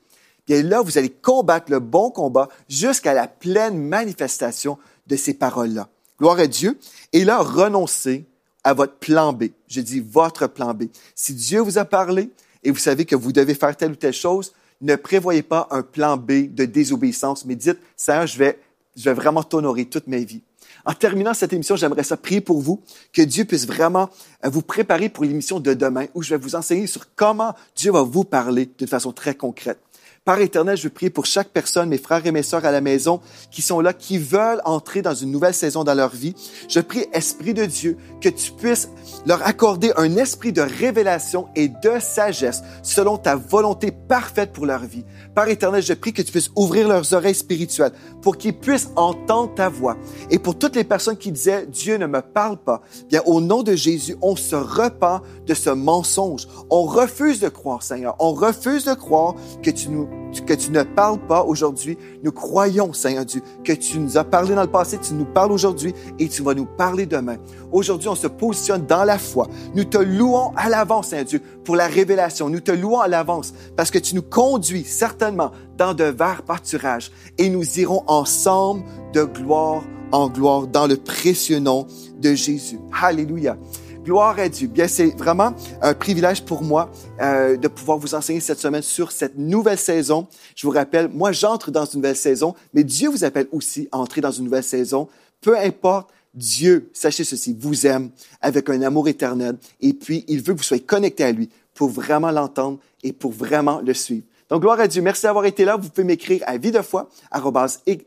bien 0.46 0.62
là, 0.62 0.80
vous 0.80 0.98
allez 0.98 1.10
combattre 1.10 1.70
le 1.70 1.80
bon 1.80 2.10
combat 2.10 2.48
jusqu'à 2.68 3.14
la 3.14 3.26
pleine 3.26 3.78
manifestation 3.78 4.78
de 5.06 5.16
ces 5.16 5.34
paroles-là. 5.34 5.88
Gloire 6.18 6.38
à 6.38 6.46
Dieu. 6.46 6.78
Et 7.12 7.24
là, 7.24 7.38
renoncez 7.38 8.26
à 8.62 8.72
votre 8.72 8.94
plan 8.94 9.32
B. 9.32 9.44
Je 9.68 9.80
dis 9.80 10.00
votre 10.00 10.46
plan 10.46 10.72
B. 10.72 10.84
Si 11.14 11.34
Dieu 11.34 11.60
vous 11.60 11.78
a 11.78 11.84
parlé 11.84 12.30
et 12.64 12.70
vous 12.70 12.78
savez 12.78 13.04
que 13.04 13.14
vous 13.14 13.32
devez 13.32 13.54
faire 13.54 13.76
telle 13.76 13.92
ou 13.92 13.96
telle 13.96 14.12
chose, 14.12 14.52
ne 14.80 14.96
prévoyez 14.96 15.42
pas 15.42 15.68
un 15.70 15.82
plan 15.82 16.16
B 16.16 16.52
de 16.52 16.64
désobéissance, 16.64 17.44
mais 17.44 17.54
dites, 17.54 17.78
Seigneur, 17.96 18.26
je 18.26 18.38
vais, 18.38 18.58
je 18.96 19.04
vais 19.04 19.14
vraiment 19.14 19.42
t'honorer 19.42 19.84
toute 19.84 20.06
ma 20.06 20.18
vie. 20.18 20.42
En 20.86 20.92
terminant 20.92 21.32
cette 21.32 21.52
émission, 21.52 21.76
j'aimerais 21.76 22.02
ça 22.02 22.16
prier 22.16 22.40
pour 22.40 22.60
vous, 22.60 22.82
que 23.12 23.22
Dieu 23.22 23.44
puisse 23.44 23.66
vraiment 23.66 24.10
euh, 24.44 24.50
vous 24.50 24.62
préparer 24.62 25.08
pour 25.08 25.24
l'émission 25.24 25.60
de 25.60 25.72
demain 25.72 26.06
où 26.14 26.22
je 26.22 26.30
vais 26.30 26.36
vous 26.36 26.54
enseigner 26.56 26.86
sur 26.86 27.14
comment 27.14 27.54
Dieu 27.74 27.92
va 27.92 28.02
vous 28.02 28.24
parler 28.24 28.68
d'une 28.78 28.88
façon 28.88 29.12
très 29.12 29.34
concrète. 29.34 29.78
Père 30.24 30.38
éternel, 30.38 30.78
je 30.78 30.88
prier 30.88 31.10
pour 31.10 31.26
chaque 31.26 31.50
personne, 31.50 31.90
mes 31.90 31.98
frères 31.98 32.24
et 32.24 32.32
mes 32.32 32.42
sœurs 32.42 32.64
à 32.64 32.70
la 32.70 32.80
maison, 32.80 33.20
qui 33.50 33.60
sont 33.60 33.80
là, 33.80 33.92
qui 33.92 34.16
veulent 34.16 34.62
entrer 34.64 35.02
dans 35.02 35.12
une 35.12 35.30
nouvelle 35.30 35.52
saison 35.52 35.84
dans 35.84 35.92
leur 35.92 36.14
vie. 36.14 36.34
Je 36.66 36.80
prie, 36.80 37.04
Esprit 37.12 37.52
de 37.52 37.66
Dieu, 37.66 37.98
que 38.22 38.30
tu 38.30 38.52
puisses 38.52 38.88
leur 39.26 39.46
accorder 39.46 39.92
un 39.98 40.16
esprit 40.16 40.50
de 40.50 40.62
révélation 40.62 41.48
et 41.54 41.68
de 41.68 41.98
sagesse 42.00 42.62
selon 42.82 43.18
ta 43.18 43.36
volonté 43.36 43.90
parfaite 43.90 44.54
pour 44.54 44.64
leur 44.64 44.86
vie. 44.86 45.04
Père 45.34 45.48
éternel, 45.48 45.82
je 45.82 45.92
prie 45.92 46.14
que 46.14 46.22
tu 46.22 46.32
puisses 46.32 46.50
ouvrir 46.56 46.88
leurs 46.88 47.12
oreilles 47.12 47.34
spirituelles 47.34 47.92
pour 48.22 48.38
qu'ils 48.38 48.58
puissent 48.58 48.88
entendre 48.96 49.54
ta 49.54 49.68
voix. 49.68 49.98
Et 50.30 50.38
pour 50.38 50.58
toutes 50.58 50.76
les 50.76 50.84
personnes 50.84 51.18
qui 51.18 51.32
disaient, 51.32 51.66
Dieu 51.66 51.98
ne 51.98 52.06
me 52.06 52.22
parle 52.22 52.56
pas, 52.56 52.80
bien, 53.10 53.20
au 53.26 53.42
nom 53.42 53.62
de 53.62 53.74
Jésus, 53.74 54.16
on 54.22 54.36
se 54.36 54.56
repent 54.56 55.20
de 55.46 55.52
ce 55.52 55.68
mensonge. 55.68 56.48
On 56.70 56.84
refuse 56.84 57.40
de 57.40 57.50
croire, 57.50 57.82
Seigneur. 57.82 58.16
On 58.20 58.32
refuse 58.32 58.86
de 58.86 58.94
croire 58.94 59.34
que 59.62 59.70
tu 59.70 59.90
nous 59.90 60.08
que 60.46 60.54
tu 60.54 60.70
ne 60.70 60.82
parles 60.82 61.18
pas 61.18 61.42
aujourd'hui. 61.42 61.98
Nous 62.22 62.32
croyons, 62.32 62.92
Seigneur 62.92 63.24
Dieu, 63.24 63.42
que 63.64 63.72
tu 63.72 63.98
nous 63.98 64.16
as 64.16 64.24
parlé 64.24 64.54
dans 64.54 64.62
le 64.62 64.70
passé, 64.70 64.98
tu 64.98 65.14
nous 65.14 65.24
parles 65.24 65.52
aujourd'hui 65.52 65.94
et 66.18 66.28
tu 66.28 66.42
vas 66.42 66.54
nous 66.54 66.66
parler 66.66 67.06
demain. 67.06 67.36
Aujourd'hui, 67.72 68.08
on 68.08 68.14
se 68.14 68.26
positionne 68.26 68.86
dans 68.86 69.04
la 69.04 69.18
foi. 69.18 69.48
Nous 69.74 69.84
te 69.84 69.98
louons 69.98 70.52
à 70.56 70.68
l'avance, 70.68 71.08
Seigneur 71.08 71.26
Dieu, 71.26 71.42
pour 71.64 71.76
la 71.76 71.86
révélation. 71.86 72.48
Nous 72.48 72.60
te 72.60 72.72
louons 72.72 73.00
à 73.00 73.08
l'avance 73.08 73.54
parce 73.76 73.90
que 73.90 73.98
tu 73.98 74.14
nous 74.14 74.22
conduis 74.22 74.84
certainement 74.84 75.50
dans 75.76 75.94
de 75.94 76.04
verts 76.04 76.42
pâturages 76.42 77.10
et 77.38 77.48
nous 77.48 77.80
irons 77.80 78.04
ensemble 78.06 78.84
de 79.12 79.24
gloire 79.24 79.82
en 80.12 80.28
gloire 80.28 80.68
dans 80.68 80.86
le 80.86 80.96
précieux 80.96 81.58
nom 81.58 81.88
de 82.20 82.34
Jésus. 82.34 82.78
Alléluia. 83.02 83.56
Gloire 84.04 84.38
à 84.38 84.50
Dieu. 84.50 84.68
Bien, 84.68 84.86
c'est 84.86 85.16
vraiment 85.16 85.54
un 85.80 85.94
privilège 85.94 86.42
pour 86.42 86.62
moi 86.62 86.90
euh, 87.22 87.56
de 87.56 87.68
pouvoir 87.68 87.96
vous 87.96 88.14
enseigner 88.14 88.40
cette 88.40 88.58
semaine 88.58 88.82
sur 88.82 89.10
cette 89.10 89.38
nouvelle 89.38 89.78
saison. 89.78 90.28
Je 90.54 90.66
vous 90.66 90.74
rappelle, 90.74 91.08
moi, 91.08 91.32
j'entre 91.32 91.70
dans 91.70 91.86
une 91.86 92.00
nouvelle 92.00 92.14
saison, 92.14 92.54
mais 92.74 92.84
Dieu 92.84 93.08
vous 93.08 93.24
appelle 93.24 93.46
aussi 93.50 93.88
à 93.92 93.98
entrer 93.98 94.20
dans 94.20 94.30
une 94.30 94.44
nouvelle 94.44 94.62
saison. 94.62 95.08
Peu 95.40 95.58
importe, 95.58 96.10
Dieu, 96.34 96.90
sachez 96.92 97.24
ceci, 97.24 97.56
vous 97.58 97.86
aime 97.86 98.10
avec 98.42 98.68
un 98.68 98.82
amour 98.82 99.08
éternel 99.08 99.56
et 99.80 99.94
puis 99.94 100.26
il 100.28 100.42
veut 100.42 100.52
que 100.52 100.58
vous 100.58 100.64
soyez 100.64 100.82
connectés 100.82 101.24
à 101.24 101.32
lui 101.32 101.48
pour 101.72 101.88
vraiment 101.88 102.30
l'entendre 102.30 102.80
et 103.02 103.12
pour 103.14 103.32
vraiment 103.32 103.80
le 103.80 103.94
suivre. 103.94 104.24
Donc, 104.50 104.60
gloire 104.62 104.80
à 104.80 104.86
Dieu. 104.86 105.02
Merci 105.02 105.22
d'avoir 105.22 105.46
été 105.46 105.64
là. 105.64 105.76
Vous 105.76 105.88
pouvez 105.88 106.04
m'écrire 106.04 106.42
à 106.46 106.58
vie 106.58 106.70
de 106.70 106.82
foi, 106.82 107.08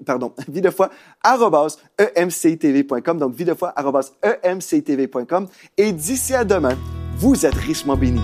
pardon, 0.06 0.34
vie 0.48 0.62
de 0.62 0.70
foi. 0.70 0.90
Donc, 3.20 3.36
vie 3.36 3.46
emctv.com. 4.46 5.48
Et 5.78 5.92
d'ici 5.92 6.34
à 6.34 6.44
demain, 6.44 6.78
vous 7.18 7.46
êtes 7.46 7.56
richement 7.56 7.96
bénis. 7.96 8.22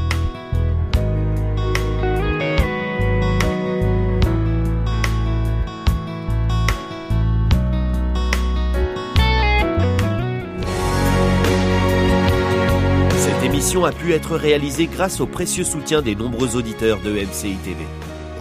Cette 13.17 13.43
émission 13.43 13.85
a 13.85 13.91
pu 13.91 14.13
être 14.13 14.35
réalisée 14.35 14.87
grâce 14.87 15.19
au 15.19 15.25
précieux 15.25 15.63
soutien 15.63 16.01
des 16.01 16.15
nombreux 16.15 16.55
auditeurs 16.55 16.99
de 17.01 17.11
MCI 17.11 17.55
TV. 17.63 17.85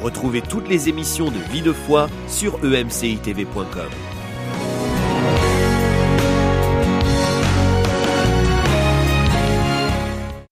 Retrouvez 0.03 0.43
toutes 0.43 0.69
les 0.69 0.89
émissions 0.89 1.31
de 1.31 1.39
Vie 1.53 1.63
de 1.63 1.73
foi 1.73 2.09
sur 2.29 2.59
emcitv.com. 2.65 4.12